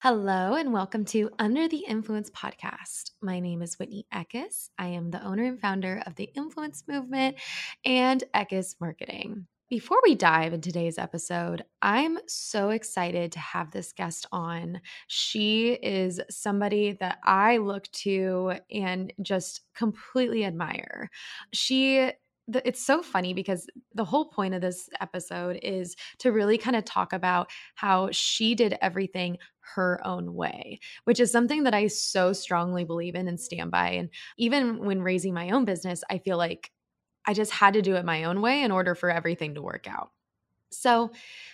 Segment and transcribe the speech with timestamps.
[0.00, 3.10] Hello, and welcome to Under the Influence podcast.
[3.20, 4.68] My name is Whitney Eckes.
[4.78, 7.34] I am the owner and founder of the Influence Movement
[7.84, 9.48] and Eckes Marketing.
[9.68, 14.80] Before we dive into today's episode, I'm so excited to have this guest on.
[15.08, 21.10] She is somebody that I look to and just completely admire.
[21.52, 22.12] She
[22.64, 26.84] it's so funny because the whole point of this episode is to really kind of
[26.84, 29.38] talk about how she did everything
[29.74, 33.90] her own way, which is something that I so strongly believe in and stand by.
[33.90, 36.70] And even when raising my own business, I feel like
[37.26, 39.86] I just had to do it my own way in order for everything to work
[39.88, 40.10] out.
[40.70, 41.10] So,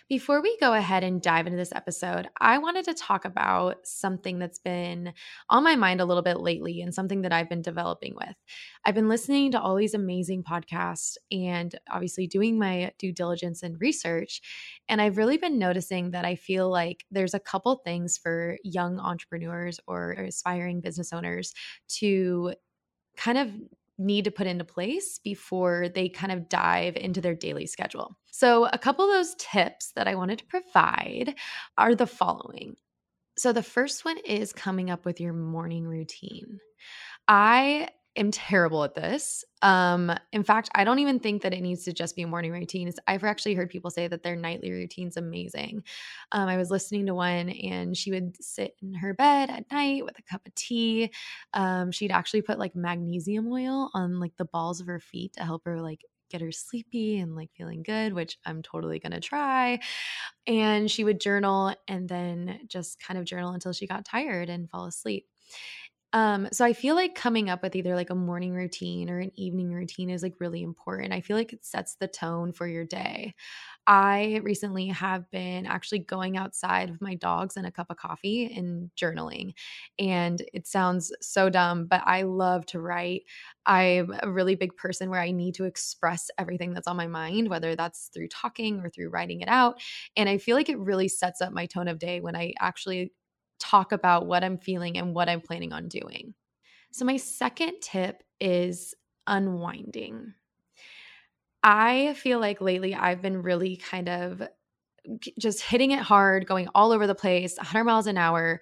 [0.08, 4.38] before we go ahead and dive into this episode, I wanted to talk about something
[4.40, 5.14] that's been
[5.48, 8.34] on my mind a little bit lately and something that I've been developing with.
[8.84, 13.80] I've been listening to all these amazing podcasts and obviously doing my due diligence and
[13.80, 14.42] research.
[14.88, 18.98] And I've really been noticing that I feel like there's a couple things for young
[18.98, 21.54] entrepreneurs or aspiring business owners
[22.00, 22.54] to
[23.16, 23.52] kind of
[23.98, 28.16] need to put into place before they kind of dive into their daily schedule.
[28.30, 31.34] So, a couple of those tips that I wanted to provide
[31.78, 32.76] are the following.
[33.36, 36.58] So, the first one is coming up with your morning routine.
[37.28, 39.44] I am terrible at this.
[39.62, 42.52] Um, in fact, I don't even think that it needs to just be a morning
[42.52, 42.90] routine.
[43.06, 45.82] I've actually heard people say that their nightly routine's amazing.
[46.32, 50.04] Um, I was listening to one and she would sit in her bed at night
[50.04, 51.12] with a cup of tea.
[51.52, 55.44] Um, she'd actually put like magnesium oil on like the balls of her feet to
[55.44, 59.78] help her like get her sleepy and like feeling good, which I'm totally to try.
[60.46, 64.68] And she would journal and then just kind of journal until she got tired and
[64.70, 65.26] fall asleep.
[66.14, 69.32] Um, so I feel like coming up with either like a morning routine or an
[69.34, 71.12] evening routine is like really important.
[71.12, 73.34] I feel like it sets the tone for your day.
[73.88, 78.46] I recently have been actually going outside with my dogs and a cup of coffee
[78.46, 79.54] and journaling.
[79.98, 83.24] And it sounds so dumb, but I love to write.
[83.66, 87.48] I'm a really big person where I need to express everything that's on my mind,
[87.48, 89.80] whether that's through talking or through writing it out.
[90.16, 93.12] And I feel like it really sets up my tone of day when I actually
[93.58, 96.34] talk about what I'm feeling and what I'm planning on doing.
[96.92, 98.94] So, my second tip is
[99.26, 100.34] unwinding.
[101.62, 104.42] I feel like lately I've been really kind of
[105.38, 108.60] just hitting it hard, going all over the place, 100 miles an hour,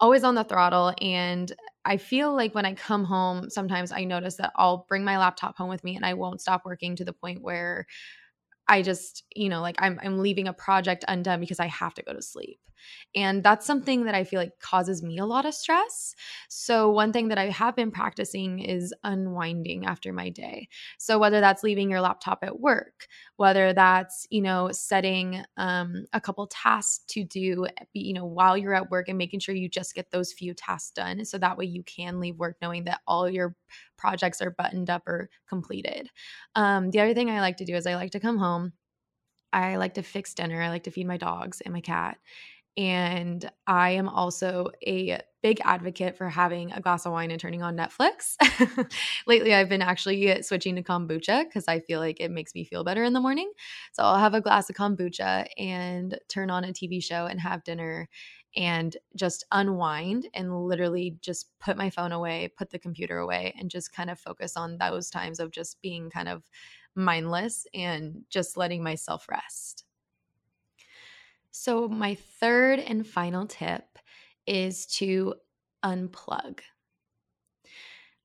[0.00, 0.94] always on the throttle.
[1.00, 1.52] And
[1.84, 5.56] I feel like when I come home, sometimes I notice that I'll bring my laptop
[5.56, 7.86] home with me and I won't stop working to the point where
[8.68, 12.02] I just, you know, like I'm I'm leaving a project undone because I have to
[12.02, 12.58] go to sleep.
[13.14, 16.14] And that's something that I feel like causes me a lot of stress.
[16.48, 20.68] So one thing that I have been practicing is unwinding after my day.
[20.98, 26.20] So whether that's leaving your laptop at work, whether that's, you know, setting um, a
[26.20, 29.94] couple tasks to do, you know, while you're at work and making sure you just
[29.94, 33.28] get those few tasks done so that way you can leave work knowing that all
[33.28, 33.56] your
[33.96, 36.10] projects are buttoned up or completed.
[36.54, 38.72] Um, the other thing I like to do is I like to come home.
[39.52, 40.60] I like to fix dinner.
[40.60, 42.18] I like to feed my dogs and my cat.
[42.76, 47.62] And I am also a big advocate for having a glass of wine and turning
[47.62, 48.34] on Netflix.
[49.28, 52.82] Lately, I've been actually switching to kombucha because I feel like it makes me feel
[52.82, 53.52] better in the morning.
[53.92, 57.62] So I'll have a glass of kombucha and turn on a TV show and have
[57.62, 58.08] dinner
[58.56, 63.70] and just unwind and literally just put my phone away, put the computer away, and
[63.70, 66.48] just kind of focus on those times of just being kind of
[66.94, 69.84] mindless and just letting myself rest.
[71.50, 73.98] So, my third and final tip
[74.46, 75.34] is to
[75.84, 76.60] unplug.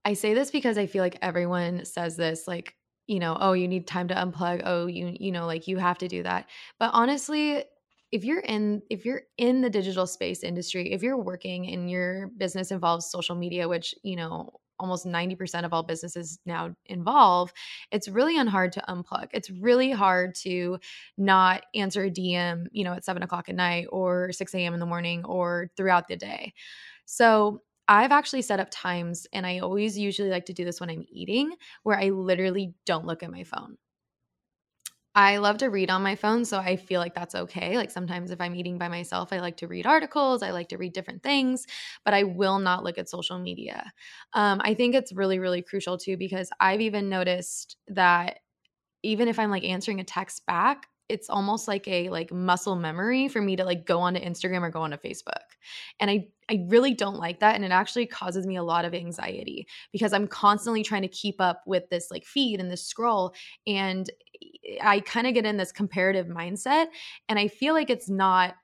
[0.06, 2.75] I say this because I feel like everyone says this like,
[3.07, 4.61] you know, oh, you need time to unplug.
[4.66, 6.50] Oh, you you know, like you have to do that.
[6.79, 7.66] But honestly,
[8.12, 12.28] if you're in if you're in the digital space industry if you're working and your
[12.38, 17.52] business involves social media which you know almost 90% of all businesses now involve
[17.92, 20.80] it's really unhard to unplug it's really hard to
[21.18, 24.80] not answer a dm you know at 7 o'clock at night or 6 a.m in
[24.80, 26.53] the morning or throughout the day
[27.06, 30.91] so I've actually set up times, and I always usually like to do this when
[30.91, 33.78] I'm eating, where I literally don't look at my phone.
[35.20, 37.76] I love to read on my phone, so I feel like that's okay.
[37.76, 40.78] Like sometimes if I'm eating by myself, I like to read articles, I like to
[40.78, 41.66] read different things,
[42.06, 43.92] but I will not look at social media.
[44.34, 48.40] Um, I think it's really, really crucial too, because I've even noticed that
[49.04, 53.28] even if I'm like answering a text back, it's almost like a like muscle memory
[53.30, 55.44] for me to like go onto Instagram or go onto Facebook.
[56.00, 58.94] And I I really don't like that and it actually causes me a lot of
[58.96, 63.34] anxiety because I'm constantly trying to keep up with this like feed and this scroll
[63.68, 64.10] and
[64.82, 66.88] I kind of get in this comparative mindset
[67.28, 68.56] and I feel like it's not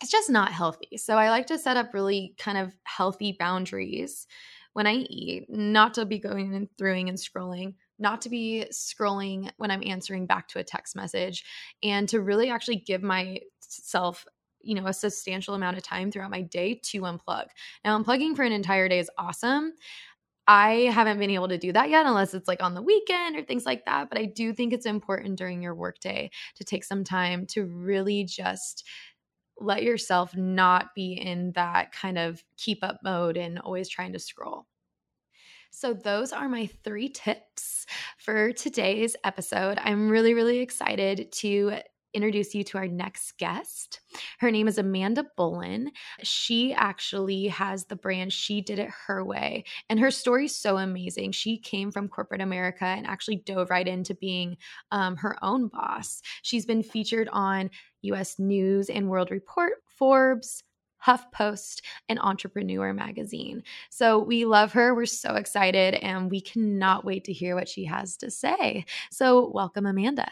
[0.00, 0.96] it's just not healthy.
[0.96, 4.28] So I like to set up really kind of healthy boundaries
[4.72, 9.50] when I eat, not to be going and throwing and scrolling, not to be scrolling
[9.56, 11.44] when I'm answering back to a text message,
[11.82, 14.24] and to really actually give myself
[14.60, 17.46] you know a substantial amount of time throughout my day to unplug
[17.84, 19.72] now unplugging for an entire day is awesome
[20.48, 23.42] I haven't been able to do that yet unless it's like on the weekend or
[23.42, 24.08] things like that.
[24.08, 28.24] But I do think it's important during your workday to take some time to really
[28.24, 28.84] just
[29.60, 34.18] let yourself not be in that kind of keep up mode and always trying to
[34.18, 34.66] scroll.
[35.70, 37.86] So, those are my three tips
[38.18, 39.78] for today's episode.
[39.80, 41.80] I'm really, really excited to
[42.14, 44.00] introduce you to our next guest.
[44.38, 45.90] Her name is Amanda Boleyn.
[46.22, 49.64] She actually has the brand She Did It Her Way.
[49.88, 51.32] And her story is so amazing.
[51.32, 54.56] She came from corporate America and actually dove right into being
[54.90, 56.22] um, her own boss.
[56.42, 57.70] She's been featured on
[58.02, 60.62] US News and World Report, Forbes,
[61.04, 63.62] HuffPost, and Entrepreneur Magazine.
[63.90, 64.94] So we love her.
[64.94, 68.84] We're so excited and we cannot wait to hear what she has to say.
[69.10, 70.28] So, welcome, Amanda.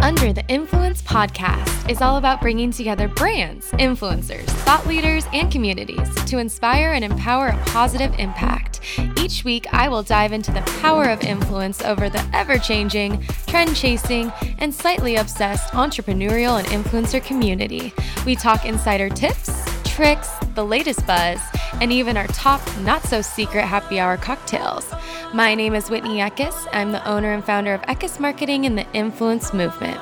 [0.00, 6.14] Under the Influence podcast is all about bringing together brands, influencers, thought leaders, and communities
[6.26, 8.80] to inspire and empower a positive impact.
[9.18, 13.74] Each week, I will dive into the power of influence over the ever changing, trend
[13.74, 17.92] chasing, and slightly obsessed entrepreneurial and influencer community.
[18.26, 19.50] We talk insider tips,
[19.84, 21.40] tricks, the latest buzz,
[21.80, 24.90] and even our top not so secret happy hour cocktails.
[25.34, 26.66] My name is Whitney Eckes.
[26.72, 30.00] I'm the owner and founder of Eckes Marketing and the Influence Movement.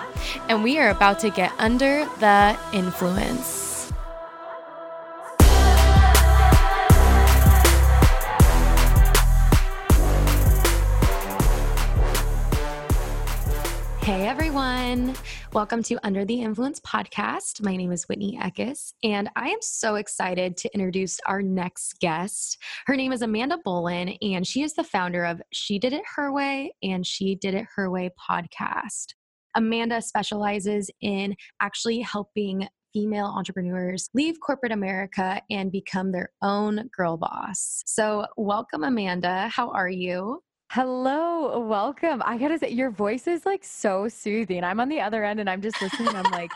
[0.48, 3.65] And we are about to get under the influence.
[14.86, 15.16] Everyone,
[15.52, 17.60] welcome to Under the Influence podcast.
[17.60, 22.56] My name is Whitney Eckes, and I am so excited to introduce our next guest.
[22.86, 26.32] Her name is Amanda Boleyn, and she is the founder of She Did It Her
[26.32, 29.06] Way and She Did It Her Way podcast.
[29.56, 37.16] Amanda specializes in actually helping female entrepreneurs leave corporate America and become their own girl
[37.16, 37.82] boss.
[37.86, 39.48] So, welcome, Amanda.
[39.48, 40.44] How are you?
[40.70, 42.22] Hello, welcome.
[42.24, 44.64] I gotta say, your voice is like so soothing.
[44.64, 46.14] I'm on the other end and I'm just listening.
[46.14, 46.50] I'm like,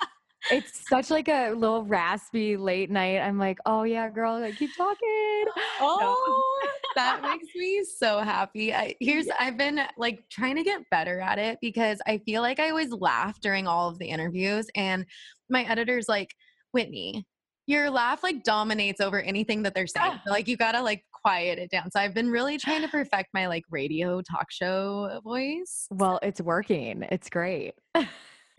[0.50, 3.20] it's such like a little raspy late night.
[3.20, 5.44] I'm like, oh yeah, girl, like keep talking.
[5.82, 8.74] Oh, that makes me so happy.
[8.74, 9.36] I, here's yeah.
[9.38, 12.90] I've been like trying to get better at it because I feel like I always
[12.92, 15.06] laugh during all of the interviews, and
[15.48, 16.34] my editor's like,
[16.72, 17.26] Whitney,
[17.70, 20.20] your laugh like dominates over anything that they're saying.
[20.26, 21.90] Like you gotta like quiet it down.
[21.90, 25.86] So I've been really trying to perfect my like radio talk show voice.
[25.90, 27.06] Well, it's working.
[27.10, 27.74] It's great.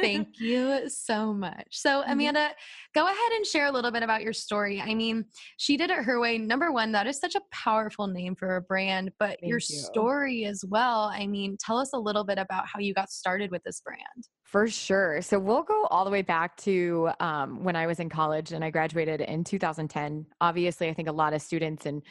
[0.01, 1.67] Thank you so much.
[1.71, 2.11] So, mm-hmm.
[2.11, 2.49] Amanda,
[2.93, 4.81] go ahead and share a little bit about your story.
[4.81, 5.25] I mean,
[5.57, 6.37] she did it her way.
[6.37, 9.77] Number one, that is such a powerful name for a brand, but Thank your you.
[9.77, 11.11] story as well.
[11.13, 14.01] I mean, tell us a little bit about how you got started with this brand.
[14.43, 15.21] For sure.
[15.21, 18.65] So we'll go all the way back to um, when I was in college and
[18.65, 20.25] I graduated in 2010.
[20.41, 22.01] Obviously, I think a lot of students and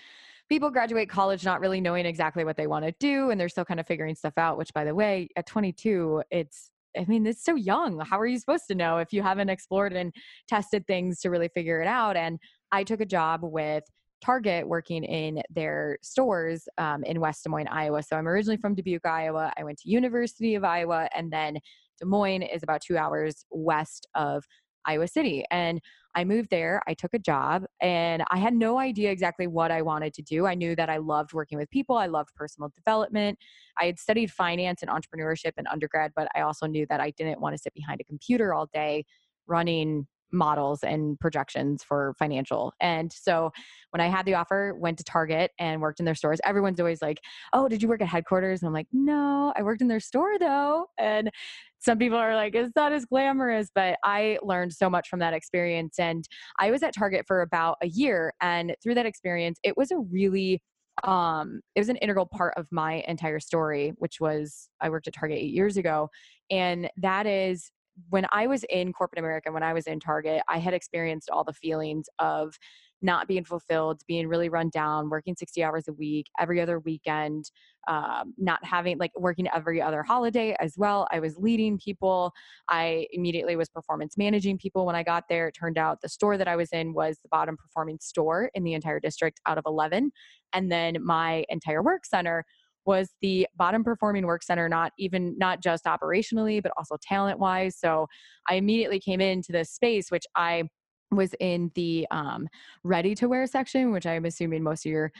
[0.48, 3.64] people graduate college not really knowing exactly what they want to do and they're still
[3.64, 7.44] kind of figuring stuff out which by the way at 22 it's I mean, it's
[7.44, 8.00] so young.
[8.00, 10.12] How are you supposed to know if you haven't explored and
[10.48, 12.17] tested things to really figure it out?
[12.17, 12.38] And
[12.72, 13.84] I took a job with
[14.20, 18.03] Target working in their stores um, in West Des Moines, Iowa.
[18.03, 19.53] So I'm originally from Dubuque, Iowa.
[19.56, 21.58] I went to University of Iowa, and then
[21.98, 24.44] Des Moines is about two hours west of
[24.86, 25.44] Iowa City.
[25.50, 25.81] And
[26.14, 29.82] I moved there, I took a job, and I had no idea exactly what I
[29.82, 30.46] wanted to do.
[30.46, 33.38] I knew that I loved working with people, I loved personal development.
[33.79, 37.40] I had studied finance and entrepreneurship in undergrad, but I also knew that I didn't
[37.40, 39.05] want to sit behind a computer all day
[39.46, 42.72] running models and projections for financial.
[42.81, 43.51] And so
[43.91, 46.41] when I had the offer, went to Target and worked in their stores.
[46.44, 47.19] Everyone's always like,
[47.53, 50.39] "Oh, did you work at headquarters?" And I'm like, "No, I worked in their store
[50.39, 51.31] though." And
[51.79, 55.34] some people are like, "Is that as glamorous?" But I learned so much from that
[55.34, 56.25] experience and
[56.58, 59.99] I was at Target for about a year and through that experience, it was a
[59.99, 60.63] really
[61.05, 65.15] um it was an integral part of my entire story which was i worked at
[65.15, 66.10] target eight years ago
[66.51, 67.70] and that is
[68.08, 71.44] when I was in corporate America, when I was in Target, I had experienced all
[71.44, 72.58] the feelings of
[73.02, 77.50] not being fulfilled, being really run down, working 60 hours a week, every other weekend,
[77.88, 81.08] um, not having like working every other holiday as well.
[81.10, 82.32] I was leading people.
[82.69, 85.48] I immediately was performance managing people when I got there.
[85.48, 88.64] It turned out the store that I was in was the bottom performing store in
[88.64, 90.12] the entire district out of 11.
[90.52, 92.44] And then my entire work center
[92.87, 97.77] was the bottom performing work center, not even not just operationally, but also talent wise.
[97.79, 98.06] So
[98.49, 100.65] I immediately came into this space, which I
[101.10, 102.49] was in the um,
[102.84, 105.13] ready to wear section, which I'm assuming most of your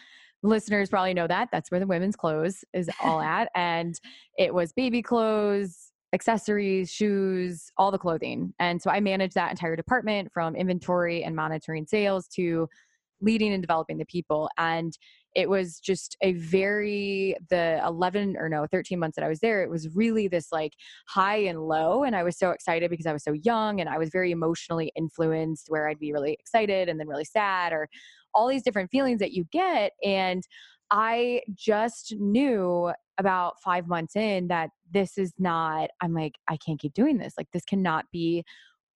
[0.43, 1.49] listeners probably know that.
[1.53, 3.49] That's where the women's clothes is all at.
[3.55, 3.95] And
[4.39, 8.53] it was baby clothes, accessories, shoes, all the clothing.
[8.59, 12.69] And so I managed that entire department from inventory and monitoring sales to
[13.21, 14.49] leading and developing the people.
[14.59, 14.97] And
[15.35, 19.63] it was just a very the 11 or no 13 months that i was there
[19.63, 20.73] it was really this like
[21.09, 23.99] high and low and i was so excited because i was so young and i
[23.99, 27.89] was very emotionally influenced where i'd be really excited and then really sad or
[28.35, 30.45] all these different feelings that you get and
[30.91, 36.81] i just knew about five months in that this is not i'm like i can't
[36.81, 38.45] keep doing this like this cannot be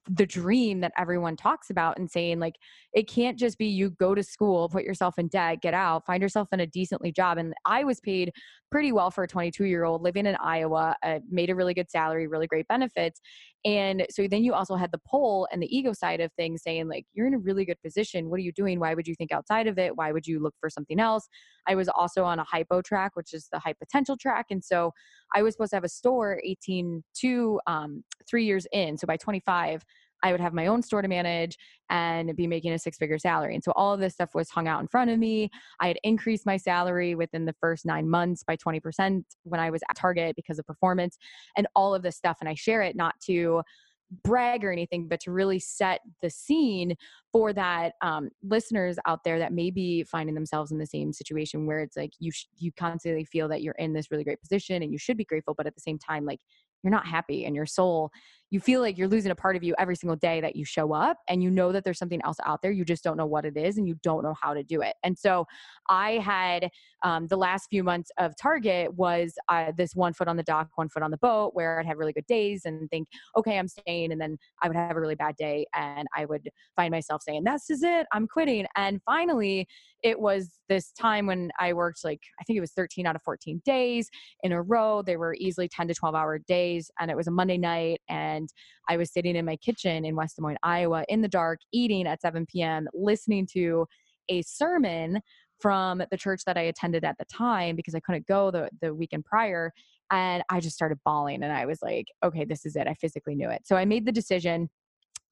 [0.08, 2.56] the dream that everyone talks about and saying like
[2.92, 6.22] it can't just be you go to school put yourself in debt get out find
[6.22, 7.38] yourself in a decently job.
[7.38, 8.32] And i was paid
[8.70, 11.90] pretty well for a 22 year old living in iowa uh, made a really good
[11.90, 13.20] salary really great benefits.
[13.64, 16.88] And so then you also had the pull and the ego side of things saying
[16.88, 18.28] like you're in a really good position.
[18.28, 18.78] What are you doing?
[18.78, 19.96] Why would you think outside of it?
[19.96, 21.26] Why would you look for something else
[21.66, 24.92] i was also on a hypo track which is the high potential track and so
[25.34, 29.16] i was supposed to have a store 18 to um, three years in so by
[29.16, 29.84] 25
[30.24, 31.58] I would have my own store to manage
[31.90, 33.54] and be making a six figure salary.
[33.54, 35.50] And so all of this stuff was hung out in front of me.
[35.80, 39.82] I had increased my salary within the first nine months by 20% when I was
[39.90, 41.18] at Target because of performance
[41.58, 42.38] and all of this stuff.
[42.40, 43.62] And I share it not to
[44.22, 46.94] brag or anything, but to really set the scene
[47.32, 51.66] for that um, listeners out there that may be finding themselves in the same situation
[51.66, 54.82] where it's like you sh- you constantly feel that you're in this really great position
[54.82, 56.40] and you should be grateful, but at the same time, like
[56.82, 58.10] you're not happy and your soul
[58.50, 60.92] you feel like you're losing a part of you every single day that you show
[60.92, 63.44] up and you know that there's something else out there you just don't know what
[63.44, 64.94] it is and you don't know how to do it.
[65.02, 65.46] And so
[65.88, 66.70] i had
[67.02, 70.68] um, the last few months of target was uh, this one foot on the dock
[70.76, 73.68] one foot on the boat where i'd have really good days and think okay i'm
[73.68, 77.22] staying and then i would have a really bad day and i would find myself
[77.22, 78.66] saying this is it i'm quitting.
[78.76, 79.66] And finally
[80.02, 83.22] it was this time when i worked like i think it was 13 out of
[83.22, 84.08] 14 days
[84.42, 85.02] in a row.
[85.02, 88.33] They were easily 10 to 12 hour days and it was a monday night and
[88.34, 88.48] and
[88.88, 92.06] I was sitting in my kitchen in West Des Moines, Iowa, in the dark, eating
[92.06, 93.86] at 7 p.m., listening to
[94.28, 95.20] a sermon
[95.60, 98.94] from the church that I attended at the time because I couldn't go the, the
[98.94, 99.72] weekend prior.
[100.10, 102.86] And I just started bawling and I was like, okay, this is it.
[102.86, 103.62] I physically knew it.
[103.64, 104.68] So I made the decision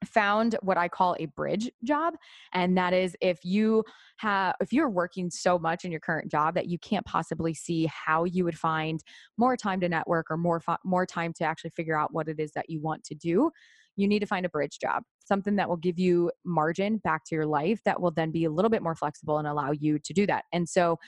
[0.06, 2.14] found what I call a bridge job.
[2.52, 3.85] And that is if you
[4.18, 7.87] have, if you're working so much in your current job that you can't possibly see
[7.87, 9.02] how you would find
[9.37, 12.52] more time to network or more, more time to actually figure out what it is
[12.52, 13.50] that you want to do,
[13.97, 17.35] you need to find a bridge job, something that will give you margin back to
[17.35, 20.12] your life that will then be a little bit more flexible and allow you to
[20.12, 20.44] do that.
[20.52, 20.99] And so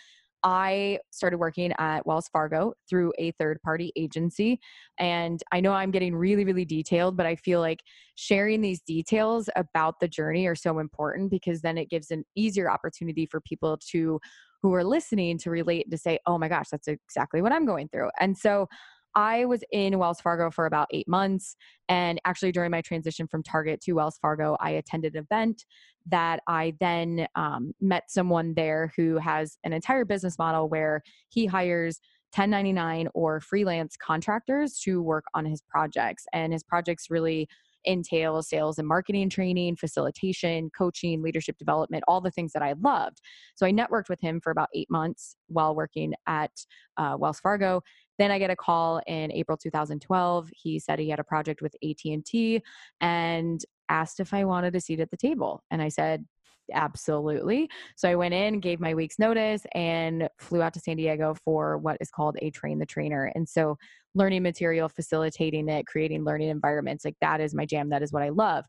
[0.45, 4.61] I started working at Wells Fargo through a third party agency.
[4.99, 7.83] And I know I'm getting really, really detailed, but I feel like
[8.15, 12.71] sharing these details about the journey are so important because then it gives an easier
[12.71, 14.21] opportunity for people to
[14.63, 17.67] who are listening to relate and to say, oh my gosh, that's exactly what I'm
[17.67, 18.11] going through.
[18.21, 18.69] And so
[19.15, 21.57] I was in Wells Fargo for about eight months.
[21.89, 25.65] And actually, during my transition from Target to Wells Fargo, I attended an event
[26.07, 31.47] that I then um, met someone there who has an entire business model where he
[31.47, 32.01] hires
[32.37, 36.27] 1099 or freelance contractors to work on his projects.
[36.33, 37.49] And his projects really
[37.87, 43.21] entail sales and marketing training, facilitation, coaching, leadership development, all the things that I loved.
[43.55, 46.51] So I networked with him for about eight months while working at
[46.97, 47.83] uh, Wells Fargo.
[48.19, 50.51] Then I get a call in April 2012.
[50.55, 52.63] He said he had a project with AT&T
[53.01, 55.63] and asked if I wanted a seat at the table.
[55.71, 56.25] And I said,
[56.73, 57.69] absolutely.
[57.97, 61.79] So I went in, gave my week's notice, and flew out to San Diego for
[61.79, 63.31] what is called a train the trainer.
[63.35, 63.77] And so
[64.15, 67.91] learning material, facilitating it, creating learning environments, like that is my jam.
[67.91, 68.65] That is what I love.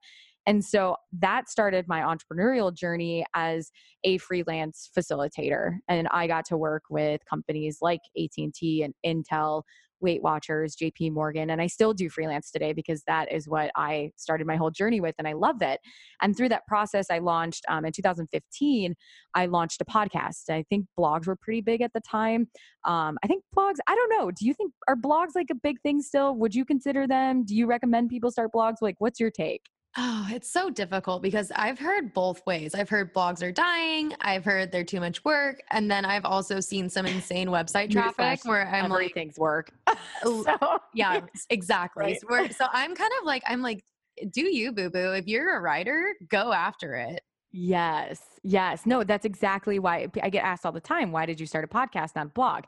[0.46, 3.72] And so that started my entrepreneurial journey as
[4.04, 5.78] a freelance facilitator.
[5.88, 9.64] And I got to work with companies like AT&T and Intel,
[10.02, 14.12] Weight Watchers, JP Morgan, and I still do freelance today because that is what I
[14.18, 15.80] started my whole journey with and I love it.
[16.22, 18.96] And through that process, I launched um, in 2015,
[19.34, 20.50] I launched a podcast.
[20.50, 22.48] I think blogs were pretty big at the time.
[22.84, 24.32] Um, I think blogs, I don't know.
[24.32, 26.36] Do you think, are blogs like a big thing still?
[26.36, 27.44] Would you consider them?
[27.46, 28.76] Do you recommend people start blogs?
[28.82, 29.62] Like, what's your take?
[29.98, 32.76] Oh, it's so difficult because I've heard both ways.
[32.76, 34.14] I've heard blogs are dying.
[34.20, 38.44] I've heard they're too much work, and then I've also seen some insane website traffic
[38.44, 39.72] where I'm like, things work.
[40.24, 40.58] so,
[40.94, 42.20] yeah, exactly.
[42.30, 42.52] Right.
[42.52, 43.86] So, so I'm kind of like, I'm like,
[44.32, 45.14] do you, boo boo?
[45.14, 47.22] If you're a writer, go after it.
[47.54, 48.86] Yes, yes.
[48.86, 51.14] No, that's exactly why I get asked all the time.
[51.14, 52.66] Why did you start a podcast, not a blog?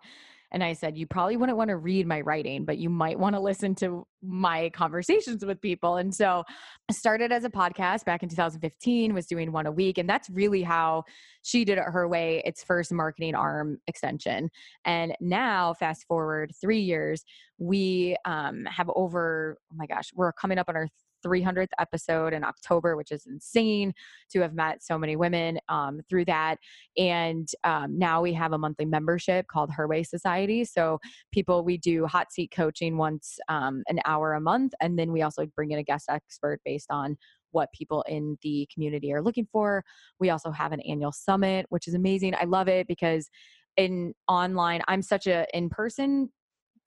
[0.51, 3.35] And I said, You probably wouldn't want to read my writing, but you might want
[3.35, 5.97] to listen to my conversations with people.
[5.97, 6.43] And so
[6.89, 9.97] I started as a podcast back in 2015, was doing one a week.
[9.97, 11.03] And that's really how
[11.43, 14.49] she did it her way, its first marketing arm extension.
[14.85, 17.23] And now, fast forward three years,
[17.57, 20.87] we um, have over, oh my gosh, we're coming up on our
[21.25, 23.93] 300th episode in October, which is insane
[24.31, 26.57] to have met so many women um, through that.
[26.97, 30.65] And um, now we have a monthly membership called Her Way Society.
[30.65, 30.99] So
[31.31, 34.73] people, we do hot seat coaching once um, an hour a month.
[34.81, 37.17] And then we also bring in a guest expert based on
[37.51, 39.83] what people in the community are looking for.
[40.19, 42.35] We also have an annual summit, which is amazing.
[42.35, 43.29] I love it because
[43.77, 46.29] in online, I'm such a in person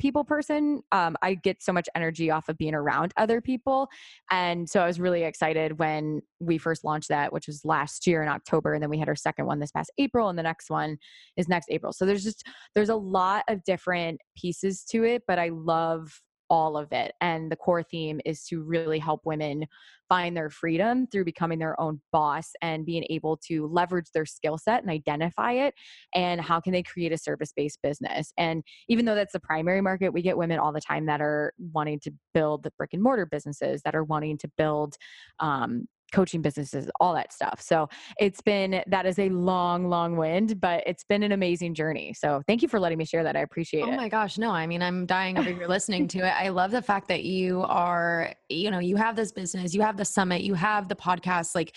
[0.00, 0.83] people person.
[0.90, 3.88] Um, I get so much energy off of being around other people.
[4.30, 8.23] And so I was really excited when we first launched that, which was last year
[8.23, 8.75] in October.
[8.75, 10.99] And then we had our second one this past April, and the next one
[11.37, 11.92] is next April.
[11.92, 16.76] So there's just, there's a lot of different pieces to it, but I love all
[16.76, 17.14] of it.
[17.21, 19.66] And the core theme is to really help women
[20.09, 24.59] find their freedom through becoming their own boss and being able to leverage their skill
[24.59, 25.73] set and identify it.
[26.14, 28.33] And how can they create a service based business?
[28.37, 31.54] And even though that's the primary market, we get women all the time that are
[31.73, 34.97] wanting to build the brick and mortar businesses, that are wanting to build
[35.38, 37.61] um, coaching businesses, all that stuff.
[37.61, 37.88] So
[38.19, 42.14] it's been, that is a long, long wind, but it's been an amazing journey.
[42.14, 43.37] So thank you for letting me share that.
[43.37, 43.95] I appreciate oh it.
[43.95, 44.38] Oh my gosh.
[44.38, 46.35] No, I mean, I'm dying over here listening to it.
[46.40, 49.97] I love the fact that you are, you know, you have this business, you have
[49.97, 51.76] the summit, you have the podcast, like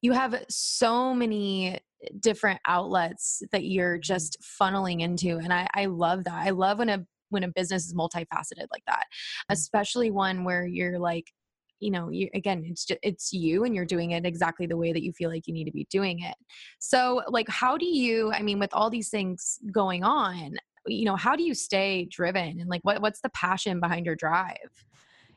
[0.00, 1.78] you have so many
[2.20, 4.02] different outlets that you're mm-hmm.
[4.02, 5.38] just funneling into.
[5.38, 6.34] And I, I love that.
[6.34, 9.52] I love when a when a business is multifaceted like that mm-hmm.
[9.54, 11.32] especially one where you're like
[11.82, 14.92] you know you, again it's just it's you and you're doing it exactly the way
[14.92, 16.36] that you feel like you need to be doing it
[16.78, 21.16] so like how do you i mean with all these things going on you know
[21.16, 24.84] how do you stay driven and like what, what's the passion behind your drive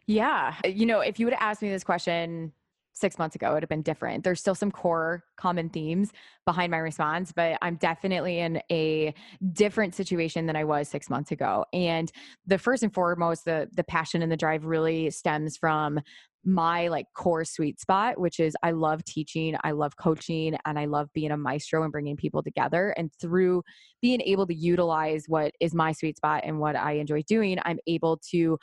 [0.05, 2.53] yeah uh, you know if you would have asked me this question
[2.95, 4.23] six months ago, it would have been different.
[4.23, 6.11] There's still some core common themes
[6.45, 9.13] behind my response, but I'm definitely in a
[9.51, 11.65] different situation than I was six months ago.
[11.73, 12.09] And
[12.47, 15.99] the first and foremost, the the passion and the drive really stems from
[16.45, 20.85] my like core sweet spot which is i love teaching i love coaching and i
[20.85, 23.63] love being a maestro and bringing people together and through
[24.01, 27.79] being able to utilize what is my sweet spot and what i enjoy doing i'm
[27.87, 28.57] able to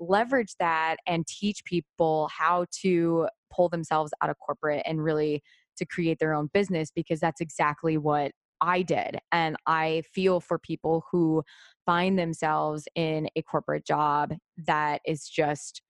[0.00, 5.42] leverage that and teach people how to pull themselves out of corporate and really
[5.76, 9.18] to create their own business because that's exactly what I did.
[9.32, 11.42] And I feel for people who
[11.86, 14.34] find themselves in a corporate job
[14.66, 15.80] that is just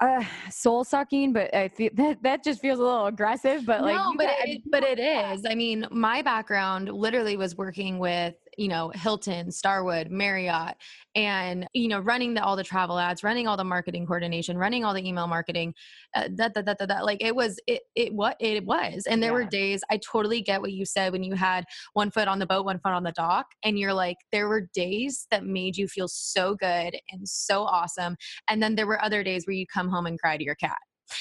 [0.00, 3.64] uh, soul sucking, but I feel that that just feels a little aggressive.
[3.66, 5.44] But like, no, but it, but it is.
[5.48, 10.76] I mean, my background literally was working with you know Hilton, Starwood, Marriott,
[11.14, 14.84] and you know running the, all the travel ads, running all the marketing coordination, running
[14.84, 15.74] all the email marketing.
[16.14, 19.06] Uh, that, that, that, that, that, like it was it it what it was.
[19.06, 19.44] And there yeah.
[19.44, 22.46] were days I totally get what you said when you had one foot on the
[22.46, 25.88] boat, one foot on the dock, and you're like there were days that made you
[25.88, 28.16] feel so good and so awesome,
[28.48, 30.78] and then there were other days where you come home and cry to your cat.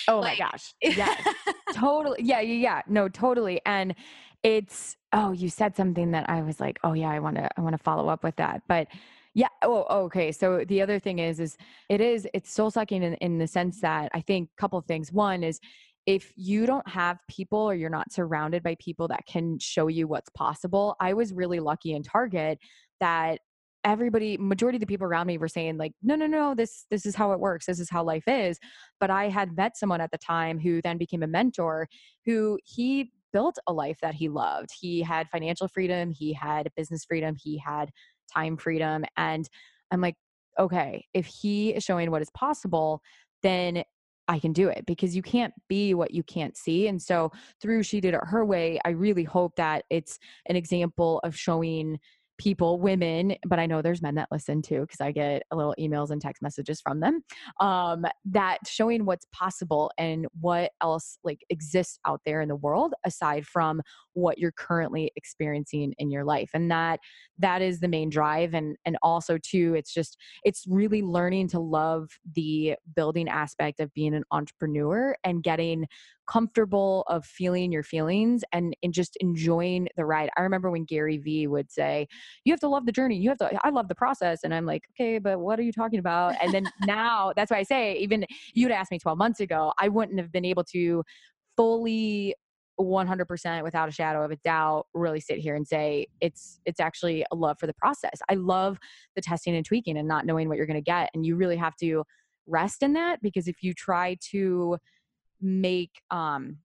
[0.07, 0.73] Oh like, my gosh.
[0.83, 1.27] Yes.
[1.73, 2.19] totally.
[2.21, 2.81] Yeah, yeah, yeah.
[2.87, 3.61] No, totally.
[3.65, 3.95] And
[4.43, 7.61] it's oh, you said something that I was like, oh yeah, I want to I
[7.61, 8.61] want to follow up with that.
[8.67, 8.87] But
[9.33, 10.31] yeah, oh, okay.
[10.31, 11.57] So the other thing is is
[11.89, 14.85] it is it's soul sucking in, in the sense that I think a couple of
[14.85, 15.11] things.
[15.11, 15.59] One is
[16.05, 20.07] if you don't have people or you're not surrounded by people that can show you
[20.07, 22.59] what's possible, I was really lucky in Target
[22.99, 23.39] that
[23.85, 27.05] everybody majority of the people around me were saying like no no no this this
[27.05, 28.57] is how it works this is how life is
[28.99, 31.87] but i had met someone at the time who then became a mentor
[32.25, 34.69] who he built a life that he loved.
[34.79, 37.89] He had financial freedom, he had business freedom, he had
[38.33, 39.03] time freedom.
[39.17, 39.45] And
[39.91, 40.15] I'm like,
[40.57, 43.01] okay, if he is showing what is possible,
[43.43, 43.83] then
[44.29, 46.87] I can do it because you can't be what you can't see.
[46.87, 47.29] And so
[47.61, 51.99] through She Did It Her Way, I really hope that it's an example of showing
[52.37, 55.75] people, women, but I know there's men that listen too because I get a little
[55.79, 57.23] emails and text messages from them.
[57.59, 62.93] Um, that showing what's possible and what else like exists out there in the world
[63.05, 63.81] aside from
[64.13, 66.99] what you're currently experiencing in your life, and that
[67.37, 68.53] that is the main drive.
[68.53, 73.93] And and also too, it's just it's really learning to love the building aspect of
[73.93, 75.85] being an entrepreneur and getting
[76.27, 80.29] comfortable of feeling your feelings and, and just enjoying the ride.
[80.37, 82.07] I remember when Gary Vee would say,
[82.43, 83.17] You have to love the journey.
[83.17, 84.43] You have to, I love the process.
[84.43, 86.35] And I'm like, Okay, but what are you talking about?
[86.41, 89.89] And then now that's why I say, even you'd asked me 12 months ago, I
[89.89, 91.03] wouldn't have been able to
[91.55, 92.35] fully
[92.79, 97.25] 100% without a shadow of a doubt really sit here and say it's it's actually
[97.31, 98.77] a love for the process i love
[99.15, 101.55] the testing and tweaking and not knowing what you're going to get and you really
[101.55, 102.03] have to
[102.47, 104.77] rest in that because if you try to
[105.41, 106.57] make um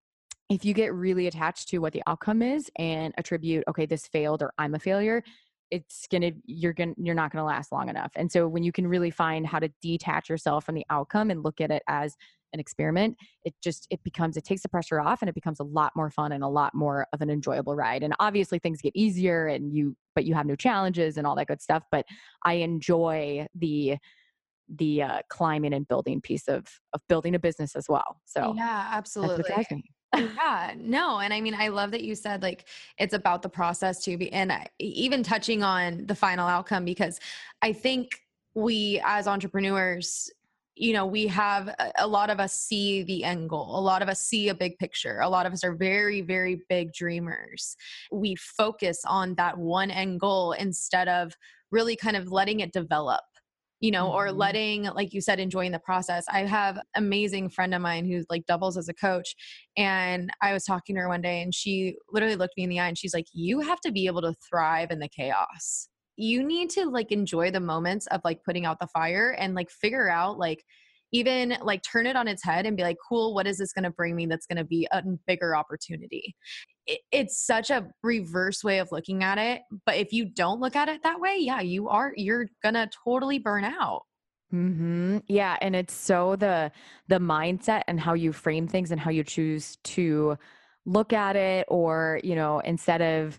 [0.48, 4.42] if you get really attached to what the outcome is and attribute okay this failed
[4.42, 5.22] or i'm a failure
[5.70, 8.12] it's gonna you're gonna you're not gonna last long enough.
[8.16, 11.42] And so when you can really find how to detach yourself from the outcome and
[11.42, 12.16] look at it as
[12.52, 15.64] an experiment it just it becomes it takes the pressure off and it becomes a
[15.64, 18.02] lot more fun and a lot more of an enjoyable ride.
[18.02, 21.46] And obviously things get easier and you but you have new challenges and all that
[21.46, 22.04] good stuff but
[22.44, 23.96] i enjoy the
[24.76, 28.88] the uh, climbing and building piece of of building a business as well so yeah
[28.92, 29.44] absolutely.
[30.16, 32.66] yeah no and i mean i love that you said like
[32.98, 37.20] it's about the process too and even touching on the final outcome because
[37.62, 38.20] i think
[38.54, 40.28] we as entrepreneurs
[40.74, 44.08] you know we have a lot of us see the end goal a lot of
[44.08, 47.76] us see a big picture a lot of us are very very big dreamers.
[48.10, 51.34] We focus on that one end goal instead of
[51.70, 53.22] really kind of letting it develop
[53.80, 54.16] you know, mm-hmm.
[54.16, 56.24] or letting, like you said, enjoying the process.
[56.30, 59.34] I have amazing friend of mine who like doubles as a coach.
[59.76, 62.80] And I was talking to her one day and she literally looked me in the
[62.80, 65.88] eye and she's like, You have to be able to thrive in the chaos.
[66.16, 69.70] You need to like enjoy the moments of like putting out the fire and like
[69.70, 70.62] figure out like
[71.12, 73.84] even like turn it on its head and be like, cool, what is this going
[73.84, 76.34] to bring me that's going to be a bigger opportunity?
[76.86, 79.62] It, it's such a reverse way of looking at it.
[79.86, 82.88] But if you don't look at it that way, yeah, you are, you're going to
[83.04, 84.02] totally burn out.
[84.52, 85.18] Mm-hmm.
[85.28, 86.72] Yeah, and it's so the
[87.06, 90.36] the mindset and how you frame things and how you choose to
[90.84, 93.38] look at it, or you know, instead of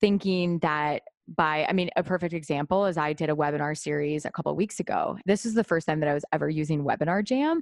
[0.00, 4.30] thinking that by i mean a perfect example is i did a webinar series a
[4.30, 5.16] couple weeks ago.
[5.26, 7.60] This is the first time that i was ever using WebinarJam.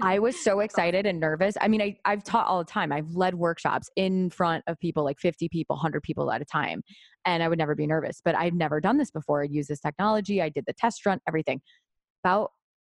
[0.00, 1.56] I was so excited and nervous.
[1.60, 2.92] I mean I, i've taught all the time.
[2.92, 6.82] I've led workshops in front of people like 50 people 100 people at a time
[7.24, 9.42] and i would never be nervous but i've never done this before.
[9.42, 10.42] I'd use this technology.
[10.42, 11.60] I did the test run everything.
[12.24, 12.50] About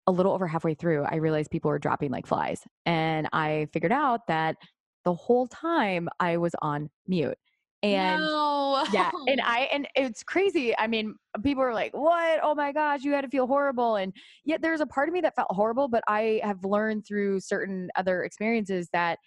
[0.08, 3.92] a little over halfway through i realized people were dropping like flies and i figured
[3.92, 4.58] out that
[5.06, 7.38] the whole time i was on mute
[7.84, 8.86] and no.
[8.94, 13.04] yeah and i and it's crazy i mean people are like what oh my gosh
[13.04, 14.14] you had to feel horrible and
[14.46, 17.90] yet there's a part of me that felt horrible but i have learned through certain
[17.96, 19.20] other experiences that